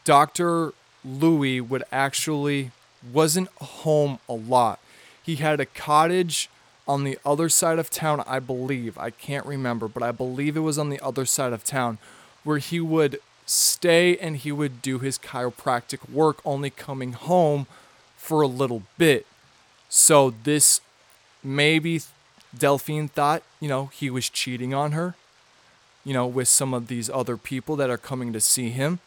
Dr. 0.04 0.72
Louis 1.04 1.60
would 1.60 1.84
actually 1.90 2.70
wasn't 3.12 3.48
home 3.60 4.18
a 4.28 4.34
lot. 4.34 4.78
He 5.22 5.36
had 5.36 5.60
a 5.60 5.66
cottage 5.66 6.48
on 6.86 7.04
the 7.04 7.18
other 7.24 7.48
side 7.48 7.78
of 7.78 7.90
town, 7.90 8.22
I 8.26 8.38
believe. 8.38 8.96
I 8.98 9.10
can't 9.10 9.46
remember, 9.46 9.88
but 9.88 10.02
I 10.02 10.12
believe 10.12 10.56
it 10.56 10.60
was 10.60 10.78
on 10.78 10.90
the 10.90 11.00
other 11.00 11.24
side 11.24 11.52
of 11.52 11.64
town 11.64 11.98
where 12.44 12.58
he 12.58 12.80
would 12.80 13.18
stay 13.44 14.16
and 14.18 14.36
he 14.36 14.52
would 14.52 14.82
do 14.82 14.98
his 14.98 15.18
chiropractic 15.18 16.10
work, 16.10 16.40
only 16.44 16.70
coming 16.70 17.12
home 17.12 17.66
for 18.16 18.42
a 18.42 18.46
little 18.46 18.82
bit. 18.98 19.26
So 19.88 20.34
this 20.44 20.80
maybe 21.42 22.02
Delphine 22.56 23.08
thought, 23.08 23.42
you 23.60 23.68
know, 23.68 23.86
he 23.86 24.10
was 24.10 24.28
cheating 24.28 24.74
on 24.74 24.92
her, 24.92 25.14
you 26.06 26.12
know, 26.12 26.24
with 26.24 26.46
some 26.46 26.72
of 26.72 26.86
these 26.86 27.10
other 27.10 27.36
people 27.36 27.74
that 27.74 27.90
are 27.90 27.98
coming 27.98 28.32
to 28.32 28.40
see 28.40 28.70
him, 28.70 29.00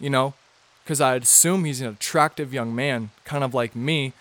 you 0.00 0.10
know, 0.10 0.34
because 0.82 1.00
I'd 1.00 1.22
assume 1.22 1.64
he's 1.64 1.80
an 1.80 1.86
attractive 1.86 2.52
young 2.52 2.74
man, 2.74 3.10
kind 3.24 3.44
of 3.44 3.54
like 3.54 3.76
me. 3.76 4.12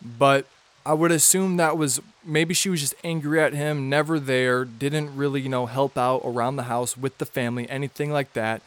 But 0.00 0.46
I 0.86 0.92
would 0.92 1.10
assume 1.10 1.56
that 1.56 1.76
was 1.76 2.00
maybe 2.24 2.54
she 2.54 2.68
was 2.68 2.82
just 2.82 2.94
angry 3.02 3.40
at 3.40 3.52
him, 3.52 3.88
never 3.88 4.20
there, 4.20 4.64
didn't 4.64 5.16
really, 5.16 5.40
you 5.40 5.48
know, 5.48 5.66
help 5.66 5.98
out 5.98 6.22
around 6.24 6.54
the 6.54 6.64
house 6.64 6.96
with 6.96 7.18
the 7.18 7.26
family, 7.26 7.68
anything 7.68 8.12
like 8.12 8.32
that. 8.34 8.62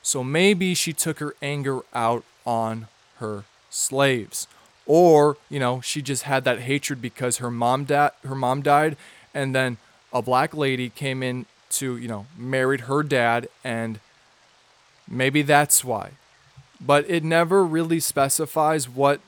So 0.00 0.24
maybe 0.24 0.72
she 0.72 0.94
took 0.94 1.18
her 1.18 1.34
anger 1.42 1.80
out 1.92 2.24
on 2.46 2.88
her 3.18 3.44
slaves. 3.68 4.48
Or, 4.86 5.36
you 5.50 5.58
know, 5.58 5.80
she 5.80 6.00
just 6.00 6.22
had 6.22 6.44
that 6.44 6.60
hatred 6.60 7.02
because 7.02 7.38
her 7.38 7.50
mom 7.50 7.84
da- 7.84 8.10
her 8.24 8.34
mom 8.34 8.62
died 8.62 8.96
and 9.34 9.54
then 9.54 9.78
a 10.12 10.22
black 10.22 10.54
lady 10.54 10.90
came 10.90 11.22
in 11.22 11.46
to, 11.70 11.96
you 11.96 12.08
know, 12.08 12.26
married 12.36 12.82
her 12.82 13.02
dad 13.02 13.48
and 13.64 13.98
maybe 15.08 15.42
that's 15.42 15.84
why. 15.84 16.12
But 16.80 17.08
it 17.10 17.24
never 17.24 17.64
really 17.64 18.00
specifies 18.00 18.88
what 18.88 19.20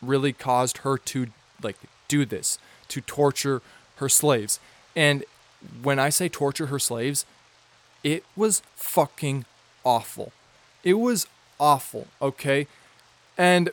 really 0.00 0.32
caused 0.32 0.78
her 0.78 0.96
to 0.96 1.28
like 1.62 1.76
do 2.08 2.24
this, 2.24 2.58
to 2.88 3.00
torture 3.00 3.60
her 3.96 4.08
slaves. 4.08 4.58
And 4.96 5.24
when 5.82 5.98
I 5.98 6.08
say 6.08 6.28
torture 6.28 6.66
her 6.66 6.78
slaves, 6.78 7.24
it 8.02 8.24
was 8.34 8.62
fucking 8.74 9.44
awful. 9.84 10.32
It 10.82 10.94
was 10.94 11.26
awful, 11.60 12.08
okay? 12.20 12.66
And 13.38 13.70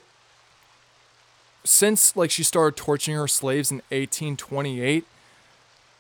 since 1.64 2.16
like 2.16 2.32
she 2.32 2.44
started 2.44 2.78
torturing 2.78 3.18
her 3.18 3.28
slaves 3.28 3.72
in 3.72 3.78
1828, 3.90 5.06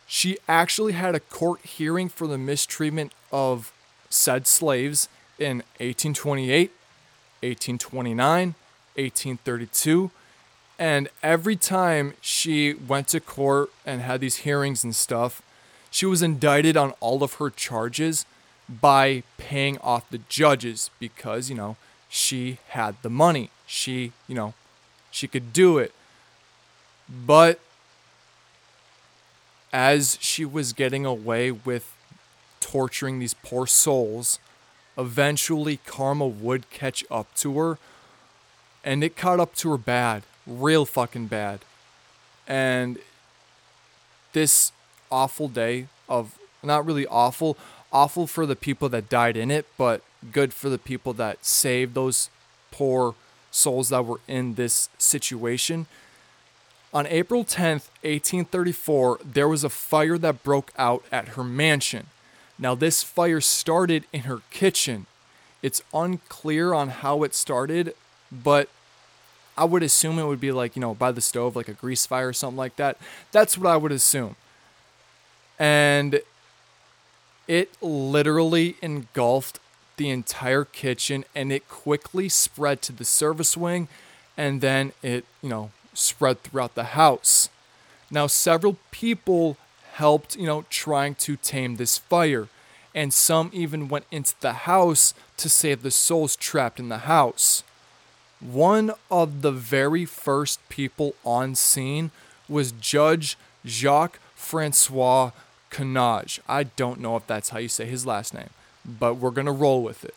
she 0.07 0.37
actually 0.47 0.93
had 0.93 1.15
a 1.15 1.19
court 1.19 1.61
hearing 1.61 2.09
for 2.09 2.27
the 2.27 2.37
mistreatment 2.37 3.13
of 3.31 3.71
said 4.09 4.47
slaves 4.47 5.07
in 5.37 5.57
1828, 5.77 6.71
1829, 7.41 8.55
1832, 8.95 10.11
and 10.79 11.09
every 11.21 11.55
time 11.55 12.13
she 12.21 12.73
went 12.73 13.07
to 13.09 13.19
court 13.19 13.69
and 13.85 14.01
had 14.01 14.21
these 14.21 14.37
hearings 14.37 14.83
and 14.83 14.95
stuff, 14.95 15.41
she 15.91 16.05
was 16.05 16.21
indicted 16.21 16.77
on 16.77 16.91
all 16.99 17.21
of 17.21 17.35
her 17.35 17.49
charges 17.49 18.25
by 18.67 19.23
paying 19.37 19.77
off 19.79 20.09
the 20.09 20.21
judges 20.29 20.89
because, 20.99 21.49
you 21.49 21.55
know, 21.55 21.75
she 22.07 22.59
had 22.69 22.95
the 23.01 23.09
money. 23.09 23.49
She, 23.65 24.13
you 24.27 24.35
know, 24.35 24.53
she 25.11 25.27
could 25.27 25.53
do 25.53 25.77
it. 25.77 25.93
But 27.07 27.59
as 29.71 30.17
she 30.19 30.45
was 30.45 30.73
getting 30.73 31.05
away 31.05 31.51
with 31.51 31.95
torturing 32.59 33.19
these 33.19 33.33
poor 33.33 33.67
souls, 33.67 34.39
eventually 34.97 35.77
karma 35.85 36.27
would 36.27 36.69
catch 36.69 37.03
up 37.09 37.33
to 37.35 37.57
her. 37.57 37.77
And 38.83 39.03
it 39.03 39.15
caught 39.17 39.39
up 39.39 39.55
to 39.55 39.71
her 39.71 39.77
bad, 39.77 40.23
real 40.47 40.85
fucking 40.85 41.27
bad. 41.27 41.59
And 42.47 42.99
this 44.33 44.71
awful 45.11 45.47
day 45.47 45.87
of 46.07 46.37
not 46.63 46.85
really 46.85 47.05
awful, 47.07 47.57
awful 47.91 48.27
for 48.27 48.45
the 48.45 48.55
people 48.55 48.89
that 48.89 49.09
died 49.09 49.37
in 49.37 49.51
it, 49.51 49.65
but 49.77 50.01
good 50.31 50.53
for 50.53 50.69
the 50.69 50.77
people 50.77 51.13
that 51.13 51.45
saved 51.45 51.93
those 51.93 52.29
poor 52.71 53.15
souls 53.51 53.89
that 53.89 54.05
were 54.05 54.19
in 54.27 54.55
this 54.55 54.89
situation. 54.97 55.87
On 56.93 57.05
April 57.07 57.43
10th, 57.43 57.89
1834, 58.01 59.19
there 59.23 59.47
was 59.47 59.63
a 59.63 59.69
fire 59.69 60.17
that 60.17 60.43
broke 60.43 60.71
out 60.77 61.03
at 61.11 61.29
her 61.29 61.43
mansion. 61.43 62.07
Now, 62.57 62.75
this 62.75 63.03
fire 63.03 63.41
started 63.41 64.05
in 64.11 64.21
her 64.21 64.41
kitchen. 64.49 65.05
It's 65.61 65.81
unclear 65.93 66.73
on 66.73 66.89
how 66.89 67.23
it 67.23 67.35
started, 67.35 67.93
but 68.31 68.69
I 69.57 69.65
would 69.65 69.83
assume 69.83 70.17
it 70.17 70.25
would 70.25 70.39
be 70.39 70.51
like, 70.51 70.75
you 70.75 70.79
know, 70.79 70.95
by 70.95 71.11
the 71.11 71.21
stove, 71.21 71.55
like 71.55 71.67
a 71.67 71.73
grease 71.73 72.05
fire 72.05 72.29
or 72.29 72.33
something 72.33 72.57
like 72.57 72.75
that. 72.77 72.97
That's 73.31 73.57
what 73.57 73.69
I 73.69 73.77
would 73.77 73.91
assume. 73.91 74.35
And 75.59 76.21
it 77.47 77.69
literally 77.81 78.77
engulfed 78.81 79.59
the 79.99 80.09
entire 80.09 80.63
kitchen 80.63 81.25
and 81.35 81.51
it 81.51 81.67
quickly 81.67 82.29
spread 82.29 82.81
to 82.81 82.93
the 82.93 83.03
service 83.03 83.57
wing 83.57 83.89
and 84.37 84.61
then 84.61 84.93
it, 85.03 85.25
you 85.43 85.49
know, 85.49 85.71
spread 85.93 86.41
throughout 86.41 86.73
the 86.73 86.95
house. 86.95 87.49
Now, 88.09 88.25
several 88.25 88.77
people 88.91 89.57
helped, 89.93 90.37
you 90.37 90.45
know, 90.45 90.63
trying 90.69 91.15
to 91.15 91.35
tame 91.35 91.75
this 91.75 91.97
fire, 91.97 92.47
and 92.95 93.13
some 93.13 93.49
even 93.51 93.89
went 93.89 94.05
into 94.09 94.33
the 94.39 94.53
house 94.53 95.13
to 95.35 95.49
save 95.49 95.83
the 95.83 95.91
souls 95.91 96.37
trapped 96.37 96.79
in 96.79 96.87
the 96.87 96.99
house. 96.99 97.63
One 98.39 98.93
of 99.11 99.41
the 99.41 99.51
very 99.51 100.05
first 100.05 100.57
people 100.69 101.15
on 101.25 101.55
scene 101.55 102.11
was 102.47 102.71
Judge 102.71 103.37
Jacques 103.65 104.19
Francois 104.33 105.31
Canage. 105.69 106.39
I 106.47 106.63
don't 106.63 107.01
know 107.01 107.17
if 107.17 107.27
that's 107.27 107.49
how 107.49 107.59
you 107.59 107.67
say 107.67 107.85
his 107.85 108.05
last 108.05 108.33
name, 108.33 108.49
but 108.99 109.15
we're 109.15 109.31
going 109.31 109.45
to 109.47 109.51
roll 109.51 109.83
with 109.83 110.03
it. 110.03 110.15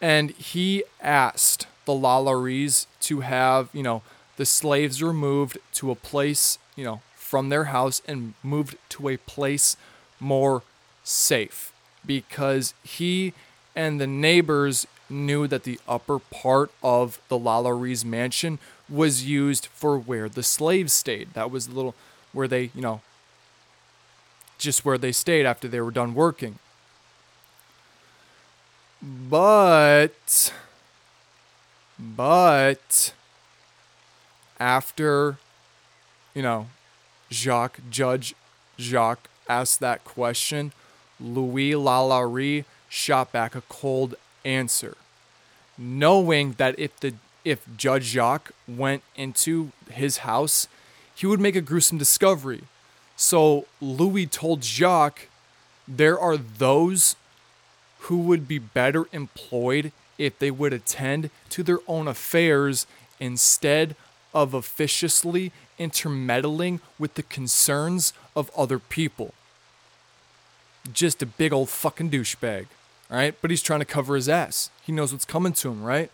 And 0.00 0.30
he 0.32 0.84
asked 1.00 1.66
the 1.86 1.92
Lalauries 1.92 2.86
to 3.00 3.20
have, 3.20 3.68
you 3.72 3.82
know, 3.82 4.02
the 4.36 4.46
slaves 4.46 5.02
removed 5.02 5.58
to 5.74 5.90
a 5.90 5.96
place, 5.96 6.58
you 6.76 6.84
know, 6.84 7.00
from 7.16 7.48
their 7.48 7.64
house 7.64 8.00
and 8.06 8.34
moved 8.42 8.76
to 8.90 9.08
a 9.08 9.16
place 9.16 9.76
more 10.20 10.62
safe 11.02 11.72
because 12.06 12.74
he 12.84 13.32
and 13.74 14.00
the 14.00 14.06
neighbors 14.06 14.86
knew 15.10 15.46
that 15.46 15.64
the 15.64 15.80
upper 15.88 16.18
part 16.18 16.70
of 16.82 17.20
the 17.28 17.38
Lalauries 17.38 18.04
mansion 18.04 18.58
was 18.88 19.24
used 19.24 19.66
for 19.66 19.98
where 19.98 20.28
the 20.28 20.42
slaves 20.42 20.92
stayed. 20.92 21.32
That 21.34 21.50
was 21.50 21.68
the 21.68 21.74
little 21.74 21.94
where 22.32 22.48
they, 22.48 22.70
you 22.74 22.82
know, 22.82 23.00
just 24.58 24.84
where 24.84 24.98
they 24.98 25.12
stayed 25.12 25.46
after 25.46 25.68
they 25.68 25.80
were 25.80 25.90
done 25.90 26.14
working. 26.14 26.58
But, 29.00 30.52
but, 31.98 33.12
after, 34.58 35.38
you 36.34 36.42
know, 36.42 36.66
Jacques, 37.30 37.78
Judge 37.90 38.34
Jacques 38.78 39.28
asked 39.48 39.80
that 39.80 40.04
question, 40.04 40.72
Louis 41.20 41.72
Lalaurie 41.72 42.64
shot 42.88 43.32
back 43.32 43.54
a 43.54 43.60
cold 43.62 44.14
answer, 44.44 44.96
knowing 45.76 46.52
that 46.58 46.78
if 46.78 46.98
the 47.00 47.14
if 47.44 47.64
Judge 47.76 48.04
Jacques 48.04 48.50
went 48.66 49.02
into 49.16 49.70
his 49.90 50.18
house, 50.18 50.68
he 51.14 51.26
would 51.26 51.40
make 51.40 51.56
a 51.56 51.60
gruesome 51.60 51.98
discovery. 51.98 52.64
So 53.16 53.66
Louis 53.80 54.26
told 54.26 54.62
Jacques 54.62 55.28
there 55.86 56.18
are 56.18 56.36
those 56.36 57.16
who 58.00 58.18
would 58.18 58.48
be 58.48 58.58
better 58.58 59.06
employed 59.12 59.92
if 60.16 60.38
they 60.38 60.50
would 60.50 60.72
attend 60.72 61.30
to 61.50 61.62
their 61.62 61.78
own 61.86 62.08
affairs 62.08 62.86
instead 63.20 63.94
of 64.34 64.54
officiously 64.54 65.52
intermeddling 65.78 66.80
with 66.98 67.14
the 67.14 67.22
concerns 67.22 68.12
of 68.34 68.50
other 68.56 68.78
people. 68.78 69.32
Just 70.92 71.22
a 71.22 71.26
big 71.26 71.52
old 71.52 71.68
fucking 71.68 72.10
douchebag, 72.10 72.66
right? 73.10 73.34
But 73.40 73.50
he's 73.50 73.62
trying 73.62 73.80
to 73.80 73.86
cover 73.86 74.16
his 74.16 74.28
ass. 74.28 74.70
He 74.82 74.92
knows 74.92 75.12
what's 75.12 75.24
coming 75.24 75.52
to 75.54 75.70
him, 75.70 75.84
right? 75.84 76.10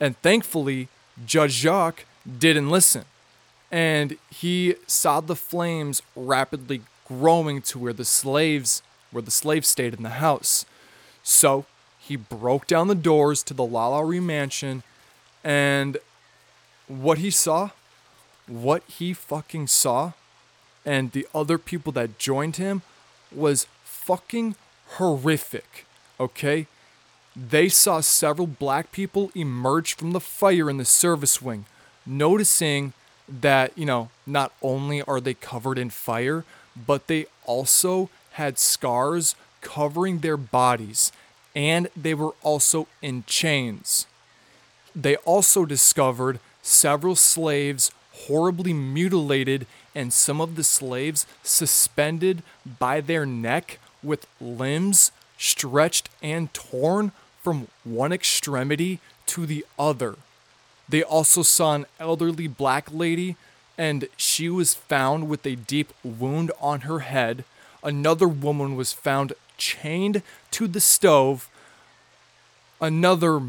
And 0.00 0.16
thankfully, 0.18 0.88
Judge 1.24 1.52
Jacques 1.52 2.04
didn't 2.38 2.70
listen. 2.70 3.04
And 3.70 4.16
he 4.30 4.76
saw 4.86 5.20
the 5.20 5.36
flames 5.36 6.02
rapidly 6.14 6.82
growing 7.06 7.62
to 7.62 7.78
where 7.78 7.92
the 7.92 8.04
slaves 8.04 8.82
where 9.10 9.22
the 9.22 9.30
slaves 9.30 9.68
stayed 9.68 9.94
in 9.94 10.02
the 10.02 10.10
house. 10.10 10.66
So 11.28 11.66
he 11.98 12.14
broke 12.14 12.68
down 12.68 12.86
the 12.86 12.94
doors 12.94 13.42
to 13.42 13.52
the 13.52 13.64
Lalaurie 13.64 14.22
mansion 14.22 14.84
and 15.42 15.98
what 16.86 17.18
he 17.18 17.32
saw, 17.32 17.70
what 18.46 18.84
he 18.84 19.12
fucking 19.12 19.66
saw, 19.66 20.12
and 20.84 21.10
the 21.10 21.26
other 21.34 21.58
people 21.58 21.90
that 21.94 22.20
joined 22.20 22.56
him 22.56 22.82
was 23.34 23.66
fucking 23.82 24.54
horrific. 24.98 25.84
Okay? 26.20 26.68
They 27.34 27.68
saw 27.68 28.00
several 28.02 28.46
black 28.46 28.92
people 28.92 29.32
emerge 29.34 29.96
from 29.96 30.12
the 30.12 30.20
fire 30.20 30.70
in 30.70 30.76
the 30.76 30.84
service 30.84 31.42
wing, 31.42 31.66
noticing 32.06 32.92
that, 33.28 33.76
you 33.76 33.84
know, 33.84 34.10
not 34.28 34.52
only 34.62 35.02
are 35.02 35.20
they 35.20 35.34
covered 35.34 35.76
in 35.76 35.90
fire, 35.90 36.44
but 36.76 37.08
they 37.08 37.26
also 37.44 38.10
had 38.34 38.60
scars 38.60 39.34
covering 39.74 40.20
their 40.20 40.36
bodies, 40.36 41.12
and 41.54 41.88
they 41.96 42.14
were 42.14 42.34
also 42.42 42.86
in 43.02 43.24
chains. 43.26 44.06
They 44.94 45.16
also 45.16 45.66
discovered 45.66 46.38
several 46.62 47.16
slaves 47.16 47.90
horribly 48.26 48.72
mutilated 48.72 49.66
and 49.94 50.12
some 50.12 50.40
of 50.40 50.56
the 50.56 50.64
slaves 50.64 51.26
suspended 51.42 52.42
by 52.78 53.00
their 53.00 53.26
neck 53.26 53.78
with 54.02 54.26
limbs 54.40 55.10
stretched 55.38 56.08
and 56.22 56.52
torn 56.54 57.12
from 57.42 57.68
one 57.84 58.12
extremity 58.12 59.00
to 59.26 59.46
the 59.46 59.64
other. 59.78 60.16
They 60.88 61.02
also 61.02 61.42
saw 61.42 61.74
an 61.74 61.86
elderly 61.98 62.46
black 62.46 62.88
lady, 62.92 63.36
and 63.76 64.08
she 64.16 64.48
was 64.48 64.74
found 64.74 65.28
with 65.28 65.44
a 65.46 65.56
deep 65.56 65.92
wound 66.04 66.52
on 66.60 66.82
her 66.82 67.00
head. 67.00 67.44
Another 67.82 68.28
woman 68.28 68.76
was 68.76 68.92
found 68.92 69.32
chained 69.56 70.22
to 70.52 70.66
the 70.66 70.80
stove. 70.80 71.48
Another, 72.80 73.40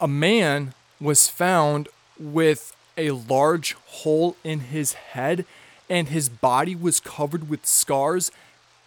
a 0.00 0.08
man 0.08 0.74
was 1.00 1.28
found 1.28 1.88
with 2.18 2.74
a 2.96 3.10
large 3.10 3.74
hole 3.74 4.36
in 4.42 4.60
his 4.60 4.92
head, 4.94 5.44
and 5.88 6.08
his 6.08 6.28
body 6.28 6.74
was 6.74 7.00
covered 7.00 7.48
with 7.48 7.66
scars, 7.66 8.30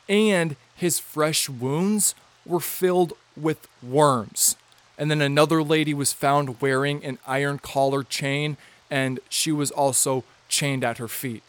and 0.07 0.55
his 0.75 0.99
fresh 0.99 1.49
wounds 1.49 2.15
were 2.45 2.59
filled 2.59 3.13
with 3.37 3.67
worms. 3.83 4.55
And 4.97 5.09
then 5.09 5.21
another 5.21 5.63
lady 5.63 5.93
was 5.93 6.11
found 6.11 6.59
wearing 6.61 7.03
an 7.05 7.19
iron 7.25 7.59
collar 7.59 8.03
chain, 8.03 8.57
and 8.89 9.19
she 9.29 9.51
was 9.51 9.71
also 9.71 10.23
chained 10.49 10.83
at 10.83 10.97
her 10.97 11.07
feet. 11.07 11.43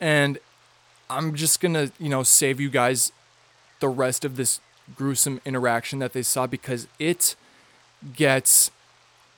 And 0.00 0.38
I'm 1.08 1.34
just 1.34 1.60
gonna, 1.60 1.90
you 1.98 2.08
know, 2.08 2.22
save 2.22 2.60
you 2.60 2.70
guys 2.70 3.12
the 3.80 3.88
rest 3.88 4.24
of 4.24 4.36
this 4.36 4.60
gruesome 4.96 5.40
interaction 5.44 5.98
that 6.00 6.12
they 6.12 6.22
saw 6.22 6.46
because 6.46 6.86
it 6.98 7.36
gets 8.14 8.70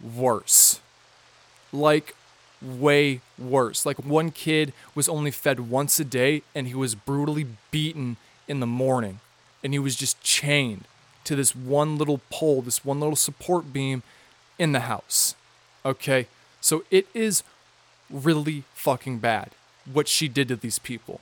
worse. 0.01 0.81
Like, 1.73 2.15
way 2.63 3.21
worse. 3.39 3.85
Like, 3.85 3.99
one 4.05 4.31
kid 4.31 4.73
was 4.95 5.09
only 5.09 5.31
fed 5.31 5.61
once 5.61 5.99
a 6.01 6.05
day 6.05 6.43
and 6.55 6.67
he 6.67 6.75
was 6.75 6.95
brutally 6.95 7.47
beaten 7.71 8.17
in 8.49 8.61
the 8.61 8.67
morning 8.67 9.21
and 9.63 9.73
he 9.73 9.79
was 9.79 9.97
just 9.97 10.23
chained 10.23 10.85
to 11.25 11.35
this 11.35 11.57
one 11.57 11.97
little 11.97 12.21
pole, 12.31 12.63
this 12.63 12.85
one 12.85 13.01
little 13.01 13.17
support 13.17 13.73
beam 13.73 14.03
in 14.59 14.73
the 14.73 14.81
house. 14.81 15.35
Okay? 15.85 16.29
So 16.61 16.85
it 16.91 17.07
is 17.15 17.43
really 18.11 18.65
fucking 18.75 19.19
bad 19.19 19.51
what 19.91 20.09
she 20.09 20.29
did 20.29 20.49
to 20.49 20.57
these 20.57 20.79
people. 20.79 21.21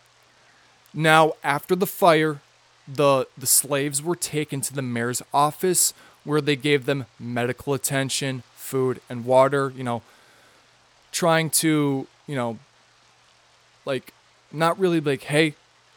Now, 0.94 1.32
after 1.42 1.74
the 1.74 1.86
fire, 1.86 2.40
the 2.86 3.26
the 3.38 3.46
slaves 3.46 4.02
were 4.02 4.16
taken 4.16 4.60
to 4.62 4.74
the 4.74 4.82
mayor's 4.82 5.22
office 5.32 5.94
where 6.24 6.40
they 6.40 6.56
gave 6.56 6.86
them 6.86 7.06
medical 7.18 7.74
attention, 7.74 8.42
food 8.54 9.00
and 9.08 9.24
water, 9.24 9.72
you 9.76 9.84
know, 9.84 10.02
trying 11.10 11.50
to, 11.50 12.06
you 12.26 12.36
know, 12.36 12.58
like 13.84 14.12
not 14.52 14.78
really 14.78 15.00
like, 15.00 15.24
hey, 15.24 15.54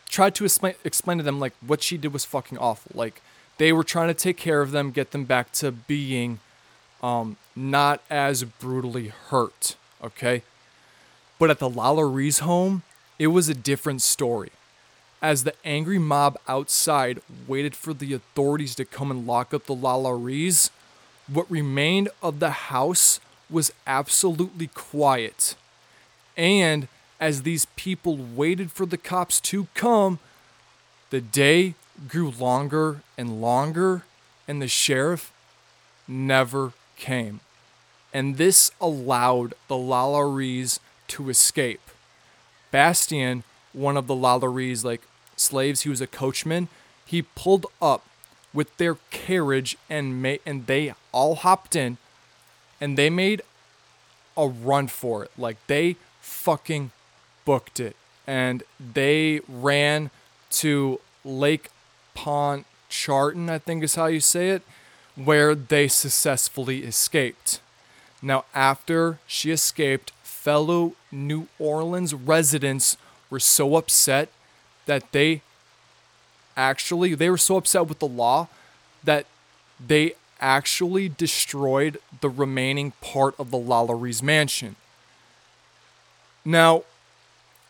tried 0.09 0.35
to 0.35 0.45
explain, 0.45 0.73
explain 0.83 1.17
to 1.17 1.23
them 1.23 1.39
like 1.39 1.53
what 1.65 1.83
she 1.83 1.97
did 1.97 2.13
was 2.13 2.25
fucking 2.25 2.57
awful. 2.57 2.91
Like 2.95 3.21
they 3.57 3.71
were 3.71 3.83
trying 3.83 4.07
to 4.07 4.13
take 4.13 4.37
care 4.37 4.61
of 4.61 4.71
them, 4.71 4.91
get 4.91 5.11
them 5.11 5.25
back 5.25 5.51
to 5.53 5.71
being 5.71 6.39
um, 7.03 7.37
not 7.55 8.01
as 8.09 8.43
brutally 8.43 9.07
hurt. 9.07 9.75
Okay. 10.03 10.43
But 11.37 11.49
at 11.49 11.59
the 11.59 11.69
Lalauries 11.69 12.39
home, 12.39 12.83
it 13.19 13.27
was 13.27 13.49
a 13.49 13.53
different 13.53 14.01
story. 14.01 14.51
As 15.21 15.43
the 15.43 15.53
angry 15.63 15.97
mob 15.97 16.37
outside 16.47 17.21
waited 17.47 17.75
for 17.75 17.93
the 17.93 18.13
authorities 18.13 18.75
to 18.75 18.85
come 18.85 19.09
and 19.09 19.25
lock 19.25 19.53
up 19.53 19.65
the 19.65 19.75
Lalauries, 19.75 20.69
what 21.27 21.49
remained 21.49 22.09
of 22.21 22.39
the 22.39 22.51
house 22.51 23.19
was 23.49 23.73
absolutely 23.87 24.67
quiet. 24.67 25.55
And 26.37 26.87
as 27.19 27.43
these 27.43 27.65
people 27.75 28.17
waited 28.17 28.71
for 28.71 28.85
the 28.85 28.97
cops 28.97 29.39
to 29.41 29.67
come, 29.73 30.19
the 31.09 31.21
day 31.21 31.75
grew 32.07 32.29
longer 32.29 33.01
and 33.17 33.41
longer, 33.41 34.03
and 34.47 34.61
the 34.61 34.67
sheriff 34.67 35.31
never 36.07 36.73
came. 36.97 37.39
And 38.13 38.37
this 38.37 38.71
allowed 38.79 39.53
the 39.67 39.75
Lalauries 39.75 40.79
to 41.09 41.29
escape. 41.29 41.81
Bastien, 42.71 43.43
one 43.75 43.97
of 43.97 44.07
the 44.07 44.15
Lalauries, 44.15 44.83
like 44.83 45.01
slaves, 45.35 45.81
he 45.81 45.89
was 45.89 46.01
a 46.01 46.07
coachman, 46.07 46.67
he 47.05 47.21
pulled 47.21 47.67
up 47.81 48.05
with 48.53 48.75
their 48.77 48.95
carriage 49.11 49.77
and 49.89 50.21
made, 50.21 50.39
and 50.45 50.65
they 50.65 50.93
all 51.11 51.35
hopped 51.35 51.75
in 51.75 51.97
and 52.79 52.97
they 52.97 53.09
made 53.09 53.41
a 54.37 54.47
run 54.47 54.87
for 54.87 55.23
it. 55.23 55.31
Like 55.37 55.57
they 55.67 55.97
fucking 56.21 56.91
booked 57.43 57.79
it. 57.79 57.95
And 58.27 58.63
they 58.79 59.41
ran 59.47 60.09
to 60.51 60.99
Lake 61.23 61.69
Pontchartrain, 62.15 63.49
I 63.49 63.59
think 63.59 63.83
is 63.83 63.95
how 63.95 64.07
you 64.07 64.19
say 64.19 64.49
it, 64.49 64.63
where 65.15 65.53
they 65.53 65.87
successfully 65.87 66.83
escaped. 66.83 67.59
Now, 68.21 68.45
after 68.53 69.19
she 69.27 69.51
escaped, 69.51 70.11
fellow 70.23 70.93
New 71.11 71.47
Orleans 71.59 72.13
residents 72.13 72.97
were 73.35 73.39
so 73.41 73.75
upset 73.75 74.29
that 74.85 75.11
they 75.11 75.41
actually 76.55 77.13
they 77.15 77.29
were 77.29 77.37
so 77.37 77.57
upset 77.57 77.85
with 77.85 77.99
the 77.99 78.07
law 78.07 78.47
that 79.03 79.25
they 79.85 80.13
actually 80.39 81.09
destroyed 81.09 81.99
the 82.21 82.29
remaining 82.29 82.93
part 83.01 83.35
of 83.37 83.51
the 83.51 83.57
Lalauries 83.57 84.23
mansion. 84.23 84.77
Now, 86.45 86.83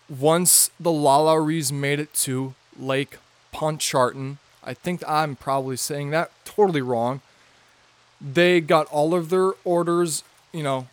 once 0.08 0.70
the 0.80 0.92
Lalauries 0.92 1.72
made 1.72 2.00
it 2.00 2.14
to 2.26 2.54
Lake 2.80 3.18
Pontchartrain, 3.52 4.38
I 4.64 4.76
think 4.76 5.02
I'm 5.08 5.36
probably 5.36 5.78
saying 5.78 6.12
that 6.12 6.30
totally 6.46 6.82
wrong. 6.82 7.22
they 8.22 8.62
got 8.62 8.86
all 8.88 9.16
of 9.16 9.30
their 9.30 9.52
orders, 9.64 10.24
you 10.54 10.62
know, 10.62 10.88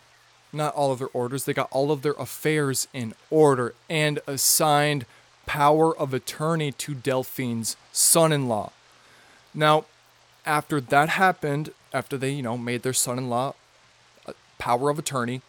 not 0.53 0.75
all 0.75 0.93
of 0.93 0.99
their 0.99 1.09
orders, 1.13 1.45
they 1.45 1.55
got 1.55 1.69
all 1.71 1.91
of 1.91 2.03
their 2.03 2.13
affairs 2.13 2.89
in 2.93 3.15
order 3.31 3.75
and 3.89 4.19
assigned 4.27 5.07
power 5.47 5.97
of 5.97 6.15
attorney 6.15 6.73
to 6.73 6.95
Delphine's 6.95 7.77
son 7.93 8.33
in 8.33 8.49
law. 8.49 8.73
Now, 9.55 9.85
after 10.47 10.81
that 10.81 11.11
happened, 11.11 11.73
after 11.93 12.17
they, 12.17 12.31
you 12.31 12.43
know, 12.43 12.59
made 12.59 12.83
their 12.83 12.93
son 12.93 13.19
in 13.19 13.29
law 13.29 13.55
uh, 14.27 14.33
power 14.59 14.91
of 14.91 14.99
attorney, 14.99 15.43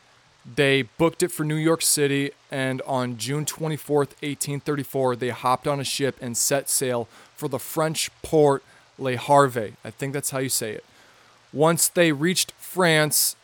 they 0.46 0.82
booked 0.82 1.24
it 1.24 1.32
for 1.32 1.46
New 1.46 1.56
York 1.56 1.82
City, 1.82 2.32
and 2.52 2.82
on 2.82 3.18
June 3.18 3.46
24th, 3.46 4.12
1834, 4.22 5.16
they 5.16 5.30
hopped 5.30 5.68
on 5.68 5.80
a 5.80 5.86
ship 5.86 6.18
and 6.20 6.36
set 6.36 6.70
sail 6.70 7.08
for 7.36 7.48
the 7.48 7.60
French 7.60 8.12
port 8.22 8.62
Le 8.98 9.16
Havre. 9.16 9.72
I 9.86 9.90
think 9.90 10.14
that's 10.14 10.32
how 10.32 10.40
you 10.40 10.50
say 10.50 10.74
it. 10.74 10.84
Once 11.54 11.88
they 11.88 12.12
reached 12.12 12.52
France, 12.54 13.36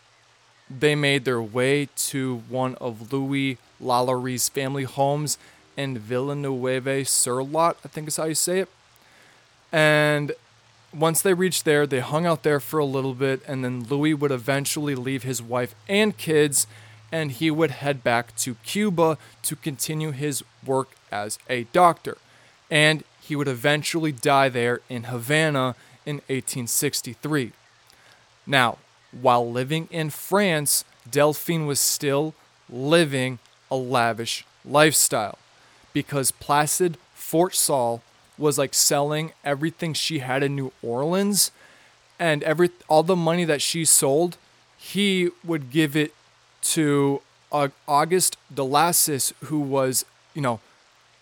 they 0.70 0.96
made 0.96 1.26
their 1.26 1.42
way 1.42 1.90
to 1.96 2.44
one 2.48 2.76
of 2.76 3.12
Louis 3.12 3.58
Lalaurie's 3.82 4.50
family 4.50 4.84
homes 4.84 5.38
in 5.76 5.98
Villeneuve-sur-Lot, 5.98 7.78
I 7.84 7.88
think 7.88 8.08
is 8.08 8.18
how 8.18 8.26
you 8.26 8.36
say 8.36 8.60
it. 8.60 8.70
And 9.72 10.34
once 10.94 11.22
they 11.22 11.34
reached 11.34 11.66
there, 11.66 11.88
they 11.88 12.00
hung 12.00 12.26
out 12.26 12.44
there 12.44 12.60
for 12.60 12.80
a 12.80 12.86
little 12.86 13.14
bit, 13.14 13.42
and 13.48 13.64
then 13.64 13.84
Louis 13.84 14.14
would 14.14 14.32
eventually 14.32 14.96
leave 14.96 15.24
his 15.24 15.42
wife 15.42 15.74
and 15.88 16.18
kids, 16.18 16.68
and 17.12 17.32
he 17.32 17.50
would 17.50 17.72
head 17.72 18.04
back 18.04 18.36
to 18.38 18.56
Cuba 18.56 19.18
to 19.44 19.56
continue 19.56 20.12
his 20.12 20.44
work 20.66 20.90
as 21.12 21.40
a 21.50 21.64
doctor. 21.66 22.18
And 22.70 23.04
he 23.22 23.36
would 23.36 23.48
eventually 23.48 24.12
die 24.12 24.50
there 24.50 24.82
in 24.90 25.04
Havana 25.06 25.76
in 26.06 26.18
1863. 26.28 27.52
Now, 28.46 28.78
while 29.12 29.50
living 29.50 29.88
in 29.92 30.10
France, 30.10 30.86
Delphine 31.10 31.66
was 31.66 31.80
still 31.80 32.34
living 32.70 33.40
a 33.72 33.76
lavish 33.76 34.46
lifestyle 34.64 35.38
because 35.94 36.32
Placide 36.32 36.98
Forstall 37.16 38.02
was 38.38 38.58
like 38.58 38.74
selling 38.74 39.34
everything 39.44 39.94
she 39.94 40.20
had 40.20 40.44
in 40.44 40.56
New 40.56 40.72
Orleans 40.82 41.52
and 42.20 42.44
every 42.44 42.70
all 42.88 43.04
the 43.04 43.16
money 43.16 43.46
that 43.46 43.62
she 43.62 43.86
sold, 43.86 44.38
he 44.78 45.30
would 45.44 45.72
give 45.72 45.96
it 45.96 46.14
to 46.62 47.22
uh, 47.52 47.70
Auguste 47.88 48.38
de 48.54 48.64
Lassus, 48.64 49.34
who 49.46 49.60
was, 49.60 50.06
you 50.34 50.42
know, 50.42 50.60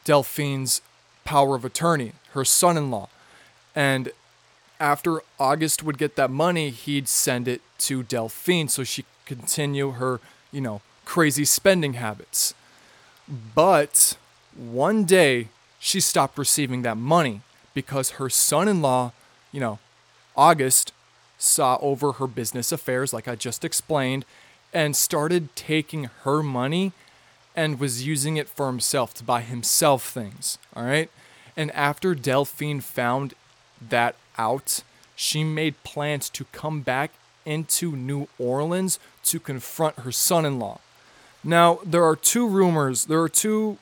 Delphine's 0.03 0.81
power 1.23 1.55
of 1.55 1.63
attorney, 1.63 2.13
her 2.31 2.43
son-in-law. 2.43 3.09
And 3.75 4.11
after 4.79 5.21
August 5.39 5.83
would 5.83 5.97
get 5.97 6.15
that 6.15 6.29
money, 6.29 6.69
he'd 6.69 7.07
send 7.07 7.47
it 7.47 7.61
to 7.79 8.03
Delphine 8.03 8.67
so 8.67 8.83
she 8.83 9.03
could 9.03 9.37
continue 9.37 9.91
her, 9.91 10.19
you 10.51 10.61
know, 10.61 10.81
crazy 11.05 11.45
spending 11.45 11.93
habits. 11.93 12.53
But 13.27 14.17
one 14.55 15.03
day 15.03 15.49
she 15.79 15.99
stopped 15.99 16.37
receiving 16.37 16.81
that 16.83 16.97
money 16.97 17.41
because 17.73 18.11
her 18.11 18.29
son 18.29 18.67
in 18.67 18.81
law, 18.81 19.11
you 19.51 19.59
know, 19.59 19.79
August, 20.35 20.93
saw 21.37 21.77
over 21.81 22.13
her 22.13 22.27
business 22.27 22.71
affairs, 22.71 23.13
like 23.13 23.27
I 23.27 23.35
just 23.35 23.63
explained, 23.63 24.25
and 24.73 24.95
started 24.95 25.55
taking 25.55 26.05
her 26.23 26.41
money 26.41 26.93
and 27.55 27.79
was 27.79 28.05
using 28.05 28.37
it 28.37 28.49
for 28.49 28.67
himself 28.67 29.13
to 29.15 29.23
buy 29.23 29.41
himself 29.41 30.09
things. 30.09 30.57
All 30.75 30.83
right. 30.83 31.09
And 31.55 31.71
after 31.71 32.13
Delphine 32.13 32.81
found 32.81 33.33
that 33.81 34.15
out, 34.37 34.83
she 35.15 35.43
made 35.43 35.83
plans 35.83 36.29
to 36.29 36.45
come 36.51 36.81
back 36.81 37.11
into 37.45 37.95
New 37.95 38.27
Orleans 38.37 38.99
to 39.23 39.39
confront 39.39 39.99
her 39.99 40.11
son 40.11 40.45
in 40.45 40.59
law. 40.59 40.79
Now, 41.43 41.79
there 41.85 42.03
are 42.03 42.15
two 42.15 42.47
rumors, 42.47 43.05
there 43.05 43.21
are 43.21 43.29
two 43.29 43.77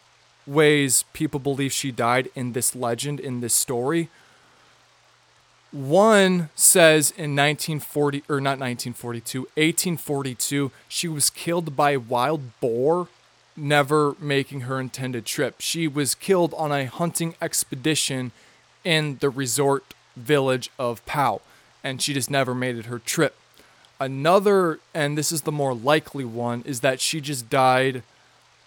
ways 0.46 1.04
people 1.14 1.40
believe 1.40 1.74
she 1.74 1.92
died 1.92 2.30
in 2.36 2.54
this 2.54 2.76
legend, 2.76 3.20
in 3.20 3.42
this 3.42 3.54
story. 3.54 4.10
One 5.72 6.50
says 6.56 7.12
in 7.12 7.36
1940, 7.36 8.24
or 8.30 8.40
not 8.40 8.60
1942, 8.60 9.42
1842, 9.42 10.72
she 10.88 11.08
was 11.08 11.30
killed 11.30 11.76
by 11.76 11.92
a 11.92 12.00
wild 12.00 12.60
boar, 12.62 13.08
never 13.58 14.16
making 14.20 14.62
her 14.62 14.80
intended 14.80 15.26
trip. 15.26 15.56
She 15.60 15.88
was 15.88 16.16
killed 16.16 16.54
on 16.54 16.72
a 16.72 16.86
hunting 16.86 17.36
expedition 17.42 18.32
in 18.86 19.18
the 19.20 19.30
resort 19.30 19.95
village 20.16 20.70
of 20.78 21.06
Pau, 21.06 21.42
and 21.84 22.02
she 22.02 22.14
just 22.14 22.30
never 22.30 22.56
made 22.56 22.78
it 22.78 22.86
her 22.86 23.00
trip. 23.00 23.36
Another, 24.00 24.80
and 24.94 25.18
this 25.18 25.32
is 25.32 25.42
the 25.44 25.52
more 25.52 25.74
likely 25.74 26.26
one, 26.26 26.64
is 26.66 26.82
that 26.82 27.00
she 27.00 27.22
just 27.22 27.50
died 27.50 28.04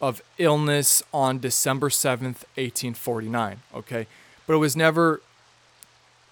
of 0.00 0.22
illness 0.38 1.02
on 1.12 1.38
December 1.38 1.88
7th, 1.88 2.44
1849. 2.56 3.60
Okay. 3.74 4.06
But 4.46 4.54
it 4.54 4.58
was 4.58 4.76
never, 4.76 5.20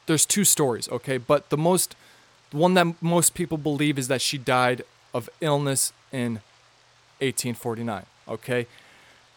there's 0.07 0.25
two 0.25 0.45
stories. 0.45 0.89
Okay. 0.89 1.19
But 1.19 1.51
the 1.51 1.59
most, 1.59 1.95
one 2.53 2.75
that 2.75 3.03
most 3.03 3.35
people 3.35 3.59
believe 3.59 3.99
is 3.99 4.09
that 4.09 4.23
she 4.23 4.39
died 4.39 4.83
of 5.13 5.29
illness 5.41 5.93
in 6.13 6.41
1849. 7.21 8.07
Okay. 8.29 8.67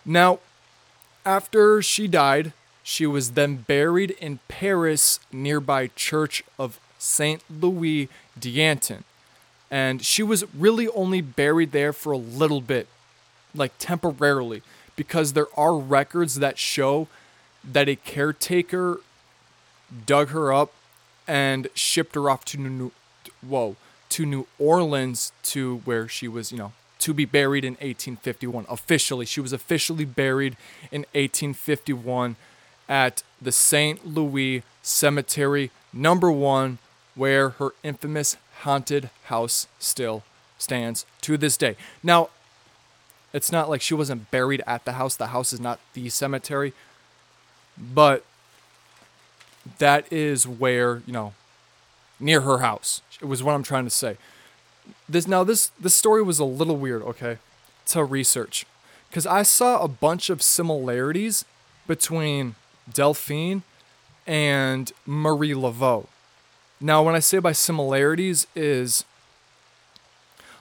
Now, 0.06 0.40
after 1.26 1.82
she 1.82 2.08
died, 2.08 2.54
she 2.90 3.06
was 3.06 3.34
then 3.34 3.56
buried 3.56 4.10
in 4.20 4.40
Paris 4.48 5.20
nearby 5.32 5.92
Church 5.96 6.44
of 6.58 6.80
Saint 6.98 7.44
Louis 7.48 8.10
d'Antin. 8.38 9.04
And 9.70 10.04
she 10.04 10.24
was 10.24 10.44
really 10.56 10.88
only 10.88 11.22
buried 11.22 11.72
there 11.72 11.94
for 11.94 12.12
a 12.12 12.18
little 12.18 12.62
bit 12.62 12.88
like 13.54 13.74
temporarily 13.78 14.64
because 14.96 15.34
there 15.34 15.46
are 15.56 15.76
records 15.76 16.40
that 16.40 16.58
show 16.58 17.08
that 17.64 17.88
a 17.88 17.96
caretaker 17.96 19.02
dug 20.08 20.30
her 20.30 20.52
up 20.52 20.74
and 21.28 21.68
shipped 21.76 22.16
her 22.16 22.28
off 22.28 22.44
to 22.46 22.58
New 22.58 22.92
whoa 23.48 23.76
to 24.10 24.26
New 24.26 24.48
Orleans 24.58 25.32
to 25.44 25.82
where 25.86 26.08
she 26.08 26.28
was, 26.28 26.52
you 26.52 26.58
know, 26.58 26.72
to 26.98 27.14
be 27.14 27.26
buried 27.26 27.64
in 27.64 27.74
1851. 27.74 28.66
Officially, 28.68 29.28
she 29.28 29.40
was 29.40 29.54
officially 29.54 30.06
buried 30.06 30.58
in 30.92 31.02
1851 31.14 32.36
at 32.90 33.24
the 33.42 33.52
St. 33.52 34.06
Louis 34.06 34.64
Cemetery 34.82 35.72
number 35.94 36.32
1 36.32 36.80
where 37.16 37.50
her 37.52 37.72
infamous 37.84 38.38
haunted 38.62 39.10
house 39.26 39.68
still 39.78 40.24
stands 40.58 41.06
to 41.22 41.38
this 41.38 41.56
day. 41.56 41.76
Now, 42.04 42.30
it's 43.34 43.52
not 43.52 43.70
like 43.70 43.82
she 43.82 43.94
wasn't 43.94 44.32
buried 44.32 44.62
at 44.66 44.86
the 44.86 44.94
house. 44.94 45.16
The 45.16 45.28
house 45.28 45.54
is 45.54 45.60
not 45.60 45.80
the 45.94 46.10
cemetery. 46.10 46.74
But 47.78 48.26
that 49.78 50.12
is 50.12 50.48
where, 50.48 51.02
you 51.06 51.14
know, 51.14 51.34
near 52.20 52.42
her 52.42 52.60
house. 52.60 53.02
It 53.22 53.26
was 53.26 53.44
what 53.44 53.54
I'm 53.54 53.64
trying 53.64 53.86
to 53.86 53.90
say. 53.90 54.18
This 55.08 55.28
now 55.28 55.44
this 55.44 55.72
this 55.80 55.96
story 55.96 56.24
was 56.24 56.40
a 56.40 56.46
little 56.46 56.76
weird, 56.76 57.04
okay, 57.04 57.38
to 57.88 58.04
research. 58.04 58.66
Cuz 59.12 59.26
I 59.26 59.44
saw 59.44 59.82
a 59.82 59.88
bunch 59.88 60.30
of 60.30 60.42
similarities 60.42 61.46
between 61.88 62.56
Delphine 62.94 63.64
and 64.28 64.92
Marie 65.06 65.54
Laveau. 65.54 66.08
Now, 66.82 67.04
when 67.04 67.16
I 67.16 67.20
say 67.20 67.40
by 67.40 67.52
similarities 67.52 68.48
is 68.56 69.04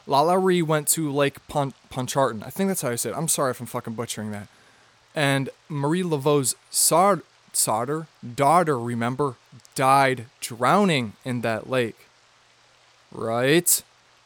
Lalaurie 0.09 0.63
went 0.63 0.89
to 0.89 1.13
Lake 1.13 1.47
Pont- 1.49 1.75
Pontchartrain. 1.91 2.43
I 2.43 2.51
think 2.51 2.69
that's 2.69 2.83
how 2.83 2.91
I 2.91 2.97
say 2.97 3.11
it. 3.11 3.17
I'm 3.17 3.29
sorry 3.29 3.51
if 3.51 3.61
I'm 3.61 3.67
fucking 3.67 3.93
butchering 3.93 4.31
that. 4.31 4.49
And 5.15 5.51
Marie 5.69 6.03
Laveau's 6.03 6.57
Sard- 6.71 7.23
Sauter, 7.53 8.07
daughter, 8.35 8.79
remember, 8.79 9.37
died 9.75 10.27
drowning 10.41 11.13
in 11.25 11.43
that 11.43 11.69
lake. 11.69 12.07
Right? 13.13 13.83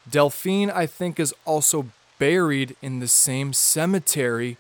Delphine, 0.09 0.71
I 0.71 0.87
think, 0.87 1.19
is 1.19 1.35
also 1.45 1.87
buried 2.19 2.77
in 2.81 3.01
the 3.01 3.09
same 3.09 3.53
cemetery 3.53 4.57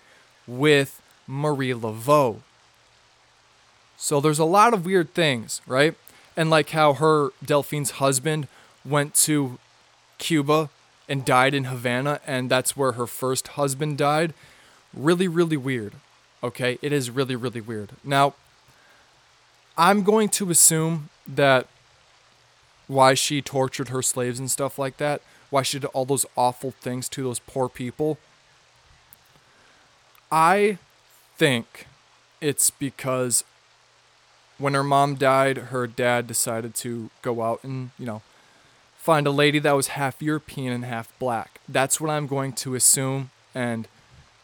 with 0.46 1.00
Marie 1.26 1.72
Laveau. 1.72 2.40
So 4.02 4.20
there's 4.20 4.40
a 4.40 4.44
lot 4.44 4.74
of 4.74 4.84
weird 4.84 5.14
things, 5.14 5.60
right? 5.64 5.94
And 6.36 6.50
like 6.50 6.70
how 6.70 6.94
her, 6.94 7.30
Delphine's 7.42 7.92
husband, 7.92 8.48
went 8.84 9.14
to 9.26 9.60
Cuba 10.18 10.70
and 11.08 11.24
died 11.24 11.54
in 11.54 11.64
Havana, 11.64 12.18
and 12.26 12.50
that's 12.50 12.76
where 12.76 12.92
her 12.92 13.06
first 13.06 13.46
husband 13.48 13.98
died. 13.98 14.34
Really, 14.92 15.28
really 15.28 15.56
weird. 15.56 15.94
Okay, 16.42 16.80
it 16.82 16.92
is 16.92 17.10
really, 17.10 17.36
really 17.36 17.60
weird. 17.60 17.90
Now, 18.02 18.34
I'm 19.78 20.02
going 20.02 20.30
to 20.30 20.50
assume 20.50 21.08
that 21.24 21.68
why 22.88 23.14
she 23.14 23.40
tortured 23.40 23.90
her 23.90 24.02
slaves 24.02 24.40
and 24.40 24.50
stuff 24.50 24.80
like 24.80 24.96
that, 24.96 25.22
why 25.48 25.62
she 25.62 25.78
did 25.78 25.86
all 25.94 26.06
those 26.06 26.26
awful 26.36 26.72
things 26.72 27.08
to 27.10 27.22
those 27.22 27.38
poor 27.38 27.68
people. 27.68 28.18
I 30.32 30.78
think 31.36 31.86
it's 32.40 32.68
because 32.70 33.44
when 34.62 34.74
her 34.74 34.84
mom 34.84 35.16
died, 35.16 35.58
her 35.58 35.88
dad 35.88 36.28
decided 36.28 36.72
to 36.76 37.10
go 37.20 37.42
out 37.42 37.64
and, 37.64 37.90
you 37.98 38.06
know, 38.06 38.22
find 38.96 39.26
a 39.26 39.32
lady 39.32 39.58
that 39.58 39.72
was 39.72 39.88
half 39.88 40.22
European 40.22 40.72
and 40.72 40.84
half 40.84 41.12
black. 41.18 41.60
That's 41.68 42.00
what 42.00 42.10
I'm 42.10 42.28
going 42.28 42.52
to 42.52 42.76
assume. 42.76 43.30
And 43.56 43.88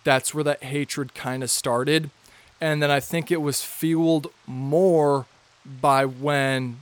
that's 0.02 0.34
where 0.34 0.42
that 0.42 0.64
hatred 0.64 1.14
kind 1.14 1.44
of 1.44 1.50
started. 1.50 2.10
And 2.60 2.82
then 2.82 2.90
I 2.90 2.98
think 2.98 3.30
it 3.30 3.40
was 3.40 3.62
fueled 3.62 4.32
more 4.44 5.26
by 5.64 6.04
when 6.04 6.80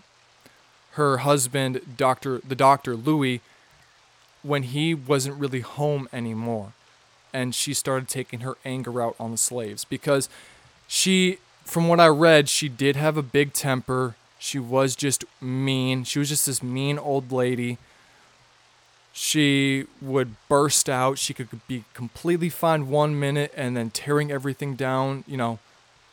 her 0.92 1.18
husband, 1.18 1.82
Dr. 1.98 2.38
the 2.38 2.54
doctor 2.54 2.96
Louis, 2.96 3.42
when 4.42 4.62
he 4.62 4.94
wasn't 4.94 5.38
really 5.38 5.60
home 5.60 6.08
anymore. 6.10 6.72
And 7.34 7.54
she 7.54 7.74
started 7.74 8.08
taking 8.08 8.40
her 8.40 8.56
anger 8.64 9.02
out 9.02 9.14
on 9.20 9.32
the 9.32 9.36
slaves 9.36 9.84
because 9.84 10.30
she, 10.88 11.36
from 11.66 11.88
what 11.88 11.98
I 11.98 12.06
read, 12.06 12.48
she 12.48 12.68
did 12.68 12.96
have 12.96 13.16
a 13.16 13.22
big 13.22 13.52
temper. 13.52 14.14
She 14.38 14.58
was 14.58 14.94
just 14.94 15.24
mean. 15.40 16.04
She 16.04 16.18
was 16.20 16.28
just 16.28 16.46
this 16.46 16.62
mean 16.62 16.96
old 16.96 17.32
lady. 17.32 17.78
She 19.12 19.86
would 20.00 20.36
burst 20.48 20.88
out. 20.88 21.18
She 21.18 21.34
could 21.34 21.48
be 21.66 21.84
completely 21.92 22.50
fine 22.50 22.88
one 22.88 23.18
minute 23.18 23.52
and 23.56 23.76
then 23.76 23.90
tearing 23.90 24.30
everything 24.30 24.76
down, 24.76 25.24
you 25.26 25.36
know, 25.36 25.58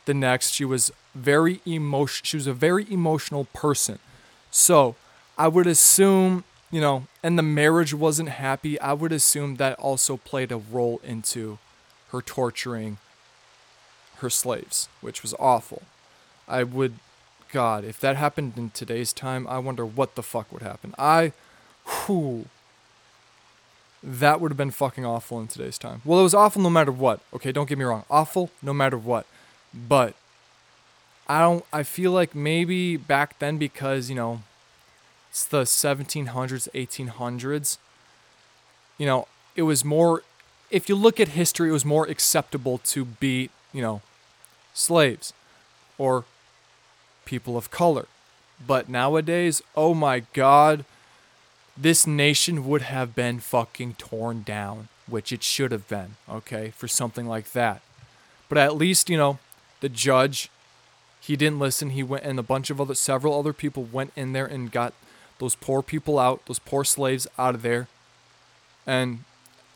the 0.06 0.14
next. 0.14 0.50
She 0.50 0.64
was 0.64 0.90
very 1.14 1.60
emotion 1.64 2.24
she 2.24 2.36
was 2.36 2.48
a 2.48 2.52
very 2.52 2.90
emotional 2.90 3.44
person. 3.54 4.00
So, 4.50 4.96
I 5.38 5.46
would 5.46 5.66
assume, 5.66 6.42
you 6.72 6.80
know, 6.80 7.06
and 7.22 7.38
the 7.38 7.42
marriage 7.42 7.94
wasn't 7.94 8.30
happy. 8.30 8.80
I 8.80 8.92
would 8.92 9.12
assume 9.12 9.56
that 9.56 9.78
also 9.78 10.16
played 10.16 10.50
a 10.50 10.56
role 10.56 11.00
into 11.04 11.58
her 12.10 12.20
torturing 12.20 12.98
her 14.16 14.30
slaves, 14.30 14.88
which 15.00 15.22
was 15.22 15.34
awful. 15.38 15.82
I 16.46 16.62
would 16.62 16.94
God, 17.50 17.84
if 17.84 18.00
that 18.00 18.16
happened 18.16 18.54
in 18.56 18.70
today's 18.70 19.12
time, 19.12 19.46
I 19.46 19.58
wonder 19.58 19.86
what 19.86 20.16
the 20.16 20.22
fuck 20.22 20.52
would 20.52 20.62
happen. 20.62 20.94
I 20.98 21.32
whew, 21.86 22.46
that 24.02 24.40
would 24.40 24.50
have 24.50 24.58
been 24.58 24.70
fucking 24.70 25.06
awful 25.06 25.40
in 25.40 25.46
today's 25.46 25.78
time. 25.78 26.02
Well, 26.04 26.20
it 26.20 26.24
was 26.24 26.34
awful 26.34 26.60
no 26.60 26.70
matter 26.70 26.92
what. 26.92 27.20
Okay, 27.32 27.52
don't 27.52 27.68
get 27.68 27.78
me 27.78 27.84
wrong. 27.84 28.04
Awful 28.10 28.50
no 28.60 28.72
matter 28.72 28.98
what. 28.98 29.26
But 29.72 30.14
I 31.28 31.40
don't 31.40 31.64
I 31.72 31.82
feel 31.82 32.10
like 32.10 32.34
maybe 32.34 32.96
back 32.96 33.38
then 33.38 33.56
because, 33.56 34.10
you 34.10 34.16
know, 34.16 34.42
it's 35.30 35.44
the 35.44 35.62
1700s, 35.62 36.68
1800s, 36.74 37.78
you 38.98 39.06
know, 39.06 39.26
it 39.56 39.62
was 39.62 39.84
more 39.84 40.22
if 40.70 40.88
you 40.88 40.96
look 40.96 41.20
at 41.20 41.28
history, 41.28 41.68
it 41.68 41.72
was 41.72 41.84
more 41.84 42.06
acceptable 42.06 42.78
to 42.78 43.04
beat, 43.04 43.50
you 43.74 43.82
know, 43.82 44.00
slaves 44.72 45.34
or 45.98 46.24
people 47.26 47.58
of 47.58 47.70
color. 47.70 48.06
But 48.66 48.88
nowadays, 48.88 49.60
oh 49.76 49.92
my 49.92 50.22
god, 50.32 50.86
this 51.76 52.06
nation 52.06 52.66
would 52.66 52.82
have 52.82 53.14
been 53.14 53.40
fucking 53.40 53.94
torn 53.94 54.42
down, 54.42 54.88
which 55.06 55.32
it 55.32 55.42
should 55.42 55.72
have 55.72 55.86
been, 55.88 56.16
okay, 56.30 56.72
for 56.76 56.88
something 56.88 57.26
like 57.26 57.52
that. 57.52 57.82
But 58.48 58.58
at 58.58 58.76
least, 58.76 59.10
you 59.10 59.18
know, 59.18 59.38
the 59.80 59.88
judge 59.90 60.48
he 61.24 61.36
didn't 61.36 61.58
listen. 61.58 61.90
He 61.90 62.02
went 62.02 62.24
and 62.24 62.38
a 62.38 62.42
bunch 62.42 62.68
of 62.68 62.78
other 62.78 62.94
several 62.94 63.38
other 63.38 63.54
people 63.54 63.84
went 63.84 64.12
in 64.14 64.34
there 64.34 64.44
and 64.44 64.70
got 64.70 64.92
those 65.38 65.54
poor 65.54 65.80
people 65.80 66.18
out, 66.18 66.44
those 66.44 66.58
poor 66.58 66.84
slaves 66.84 67.26
out 67.38 67.54
of 67.54 67.62
there. 67.62 67.88
And 68.86 69.24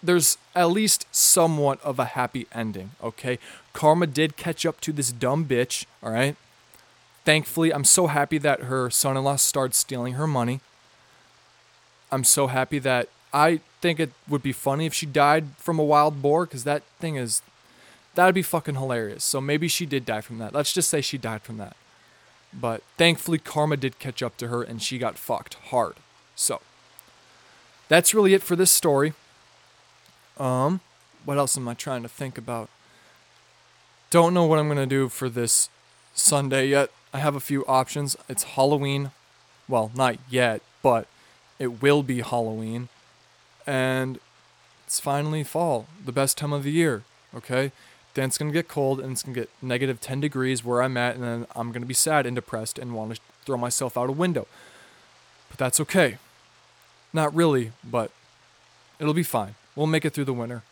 there's 0.02 0.38
at 0.54 0.70
least 0.70 1.06
somewhat 1.10 1.80
of 1.82 1.98
a 1.98 2.06
happy 2.06 2.46
ending, 2.52 2.92
okay? 3.02 3.38
Karma 3.72 4.06
did 4.06 4.36
catch 4.36 4.64
up 4.64 4.80
to 4.82 4.92
this 4.92 5.12
dumb 5.12 5.44
bitch, 5.44 5.86
all 6.02 6.12
right? 6.12 6.36
Thankfully, 7.24 7.72
I'm 7.72 7.84
so 7.84 8.06
happy 8.06 8.38
that 8.38 8.62
her 8.62 8.90
son-in-law 8.90 9.36
started 9.36 9.74
stealing 9.74 10.14
her 10.14 10.26
money. 10.26 10.60
I'm 12.10 12.24
so 12.24 12.46
happy 12.46 12.78
that 12.78 13.08
I 13.32 13.60
think 13.80 14.00
it 14.00 14.12
would 14.28 14.42
be 14.42 14.52
funny 14.52 14.86
if 14.86 14.94
she 14.94 15.04
died 15.04 15.48
from 15.58 15.78
a 15.78 15.84
wild 15.84 16.22
boar 16.22 16.46
cuz 16.46 16.64
that 16.64 16.82
thing 16.98 17.16
is 17.16 17.42
That'd 18.18 18.34
be 18.34 18.42
fucking 18.42 18.74
hilarious. 18.74 19.22
So 19.22 19.40
maybe 19.40 19.68
she 19.68 19.86
did 19.86 20.04
die 20.04 20.22
from 20.22 20.38
that. 20.38 20.52
Let's 20.52 20.72
just 20.72 20.88
say 20.88 21.00
she 21.00 21.18
died 21.18 21.42
from 21.42 21.56
that. 21.58 21.76
But 22.52 22.82
thankfully, 22.96 23.38
karma 23.38 23.76
did 23.76 24.00
catch 24.00 24.24
up 24.24 24.36
to 24.38 24.48
her 24.48 24.60
and 24.60 24.82
she 24.82 24.98
got 24.98 25.16
fucked 25.16 25.54
hard. 25.70 25.94
So 26.34 26.60
that's 27.88 28.14
really 28.14 28.34
it 28.34 28.42
for 28.42 28.56
this 28.56 28.72
story. 28.72 29.12
Um, 30.38 30.80
what 31.24 31.38
else 31.38 31.56
am 31.56 31.68
I 31.68 31.74
trying 31.74 32.02
to 32.02 32.08
think 32.08 32.38
about? 32.38 32.68
Don't 34.10 34.32
know 34.32 34.44
what 34.44 34.58
I'm 34.58 34.68
gonna 34.68 34.86
do 34.86 35.08
for 35.08 35.28
this 35.28 35.68
Sunday 36.14 36.68
yet. 36.68 36.90
I 37.12 37.18
have 37.18 37.34
a 37.34 37.40
few 37.40 37.64
options. 37.66 38.16
It's 38.28 38.44
Halloween. 38.44 39.10
Well, 39.68 39.90
not 39.94 40.18
yet, 40.30 40.62
but 40.82 41.06
it 41.58 41.82
will 41.82 42.02
be 42.02 42.20
Halloween. 42.20 42.88
And 43.66 44.18
it's 44.86 45.00
finally 45.00 45.44
fall, 45.44 45.86
the 46.04 46.12
best 46.12 46.38
time 46.38 46.52
of 46.52 46.62
the 46.62 46.72
year. 46.72 47.02
Okay? 47.34 47.72
then 48.18 48.28
it's 48.28 48.38
to 48.38 48.50
get 48.50 48.66
cold 48.66 48.98
and 48.98 49.12
it's 49.12 49.22
to 49.22 49.30
get 49.30 49.48
negative 49.62 50.00
10 50.00 50.20
degrees 50.20 50.64
where 50.64 50.82
I'm 50.82 50.96
at, 50.96 51.14
and 51.14 51.22
then 51.22 51.46
I'm 51.54 51.72
to 51.72 51.86
be 51.86 51.94
sad 51.94 52.26
and 52.26 52.34
depressed 52.34 52.76
and 52.76 52.92
want 52.92 53.14
to 53.14 53.20
throw 53.44 53.56
myself 53.56 53.96
out 53.96 54.08
a 54.08 54.12
window. 54.12 54.48
But 55.48 55.58
that's 55.58 55.78
okay. 55.80 56.18
Not 57.12 57.32
really, 57.32 57.70
but 57.88 58.10
it'll 58.98 59.14
be 59.14 59.22
fine. 59.22 59.54
We'll 59.78 59.86
make 59.86 60.04
it 60.04 60.10
through 60.10 60.24
the 60.24 60.32
winter. 60.32 60.64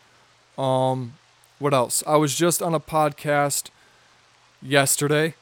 Um, 0.57 1.13
what 1.59 1.73
else? 1.73 2.03
I 2.05 2.17
was 2.17 2.35
just 2.35 2.61
on 2.61 2.73
a 2.73 2.79
podcast 2.81 3.69
yesterday, 4.61 5.35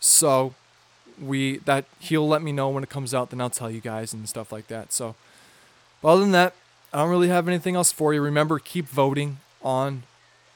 so 0.00 0.52
we 1.18 1.58
that 1.64 1.86
he'll 1.98 2.28
let 2.28 2.42
me 2.42 2.52
know 2.52 2.68
when 2.68 2.82
it 2.82 2.90
comes 2.90 3.14
out. 3.14 3.30
Then 3.30 3.40
I'll 3.40 3.48
tell 3.48 3.70
you 3.70 3.80
guys 3.80 4.12
and 4.12 4.28
stuff 4.28 4.52
like 4.52 4.66
that. 4.66 4.92
So, 4.92 5.14
other 6.04 6.20
than 6.20 6.32
that, 6.32 6.52
I 6.92 6.98
don't 6.98 7.08
really 7.08 7.28
have 7.28 7.48
anything 7.48 7.74
else 7.74 7.90
for 7.90 8.12
you. 8.12 8.20
Remember, 8.20 8.58
keep 8.58 8.86
voting 8.86 9.38
on 9.62 10.02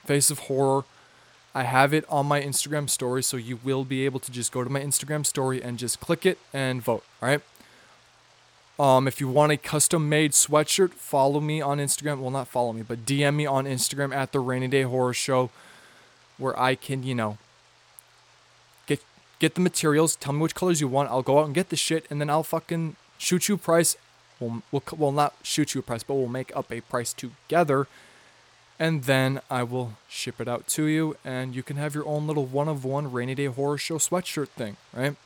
Face 0.04 0.30
of 0.30 0.40
Horror. 0.40 0.84
I 1.54 1.62
have 1.62 1.94
it 1.94 2.04
on 2.10 2.26
my 2.26 2.42
Instagram 2.42 2.90
story, 2.90 3.22
so 3.22 3.38
you 3.38 3.58
will 3.64 3.86
be 3.86 4.04
able 4.04 4.20
to 4.20 4.30
just 4.30 4.52
go 4.52 4.62
to 4.62 4.68
my 4.68 4.80
Instagram 4.80 5.24
story 5.24 5.62
and 5.62 5.78
just 5.78 5.98
click 5.98 6.26
it 6.26 6.36
and 6.52 6.82
vote. 6.82 7.04
All 7.22 7.28
right. 7.30 7.40
Um, 8.78 9.06
if 9.06 9.20
you 9.20 9.28
want 9.28 9.52
a 9.52 9.56
custom 9.56 10.08
made 10.08 10.32
sweatshirt, 10.32 10.94
follow 10.94 11.40
me 11.40 11.60
on 11.60 11.78
Instagram. 11.78 12.18
Well, 12.18 12.30
not 12.30 12.48
follow 12.48 12.72
me, 12.72 12.82
but 12.82 13.06
DM 13.06 13.34
me 13.36 13.46
on 13.46 13.66
Instagram 13.66 14.14
at 14.14 14.32
the 14.32 14.40
Rainy 14.40 14.66
Day 14.66 14.82
Horror 14.82 15.14
Show, 15.14 15.50
where 16.38 16.58
I 16.58 16.74
can, 16.74 17.04
you 17.04 17.14
know, 17.14 17.38
get 18.86 19.00
get 19.38 19.54
the 19.54 19.60
materials. 19.60 20.16
Tell 20.16 20.32
me 20.32 20.40
which 20.40 20.54
colors 20.54 20.80
you 20.80 20.88
want. 20.88 21.10
I'll 21.10 21.22
go 21.22 21.38
out 21.38 21.46
and 21.46 21.54
get 21.54 21.68
the 21.68 21.76
shit, 21.76 22.04
and 22.10 22.20
then 22.20 22.28
I'll 22.28 22.42
fucking 22.42 22.96
shoot 23.16 23.48
you 23.48 23.54
a 23.54 23.58
price. 23.58 23.96
We'll, 24.40 24.62
we'll, 24.72 24.82
we'll 24.96 25.12
not 25.12 25.34
shoot 25.42 25.74
you 25.74 25.78
a 25.78 25.82
price, 25.82 26.02
but 26.02 26.14
we'll 26.14 26.26
make 26.26 26.54
up 26.56 26.72
a 26.72 26.80
price 26.80 27.12
together 27.12 27.86
and 28.78 29.04
then 29.04 29.40
I 29.50 29.62
will 29.62 29.94
ship 30.08 30.40
it 30.40 30.48
out 30.48 30.66
to 30.68 30.84
you, 30.84 31.16
and 31.24 31.54
you 31.54 31.62
can 31.62 31.76
have 31.76 31.94
your 31.94 32.06
own 32.06 32.26
little 32.26 32.46
one 32.46 32.68
of 32.68 32.84
one 32.84 33.10
rainy 33.12 33.34
day 33.34 33.46
horror 33.46 33.78
show 33.78 33.98
sweatshirt 33.98 34.48
thing, 34.48 34.76
right? 34.92 35.16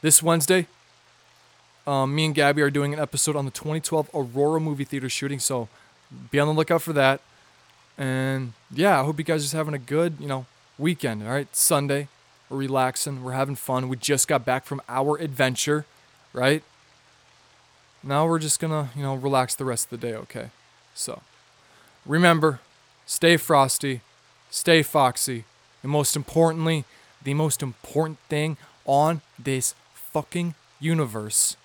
This 0.00 0.22
Wednesday, 0.22 0.66
um, 1.86 2.14
me 2.14 2.26
and 2.26 2.34
Gabby 2.34 2.62
are 2.62 2.70
doing 2.70 2.94
an 2.94 3.00
episode 3.00 3.36
on 3.36 3.44
the 3.44 3.50
2012 3.50 4.10
Aurora 4.14 4.60
movie 4.60 4.84
theater 4.84 5.08
shooting, 5.08 5.38
so 5.38 5.68
be 6.30 6.38
on 6.38 6.48
the 6.48 6.54
lookout 6.54 6.82
for 6.82 6.92
that. 6.92 7.20
And 7.98 8.54
yeah, 8.70 9.00
I 9.00 9.04
hope 9.04 9.18
you 9.18 9.24
guys 9.24 9.52
are 9.52 9.56
having 9.56 9.74
a 9.74 9.78
good, 9.78 10.16
you 10.18 10.26
know, 10.26 10.46
weekend. 10.78 11.22
All 11.22 11.30
right, 11.30 11.54
Sunday, 11.54 12.08
we're 12.48 12.58
relaxing, 12.58 13.22
we're 13.22 13.32
having 13.32 13.54
fun. 13.54 13.88
We 13.88 13.96
just 13.96 14.28
got 14.28 14.44
back 14.44 14.64
from 14.64 14.80
our 14.88 15.16
adventure, 15.18 15.84
right? 16.32 16.62
Now 18.02 18.26
we're 18.26 18.38
just 18.38 18.60
gonna, 18.60 18.90
you 18.96 19.02
know, 19.02 19.14
relax 19.14 19.54
the 19.54 19.64
rest 19.64 19.92
of 19.92 20.00
the 20.00 20.06
day. 20.06 20.14
Okay, 20.14 20.50
so. 20.94 21.22
Remember, 22.06 22.60
stay 23.06 23.38
frosty, 23.38 24.02
stay 24.50 24.82
foxy, 24.82 25.44
and 25.82 25.90
most 25.90 26.16
importantly, 26.16 26.84
the 27.22 27.32
most 27.32 27.62
important 27.62 28.18
thing 28.28 28.58
on 28.84 29.22
this 29.38 29.74
fucking 29.94 30.54
universe 30.80 31.56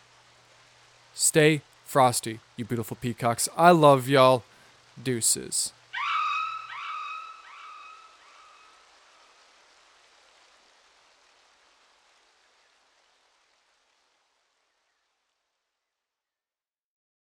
stay 1.20 1.61
frosty, 1.86 2.39
you 2.55 2.63
beautiful 2.63 2.97
peacocks. 2.99 3.49
I 3.57 3.72
love 3.72 4.07
y'all. 4.07 4.43
Deuces. 5.01 5.74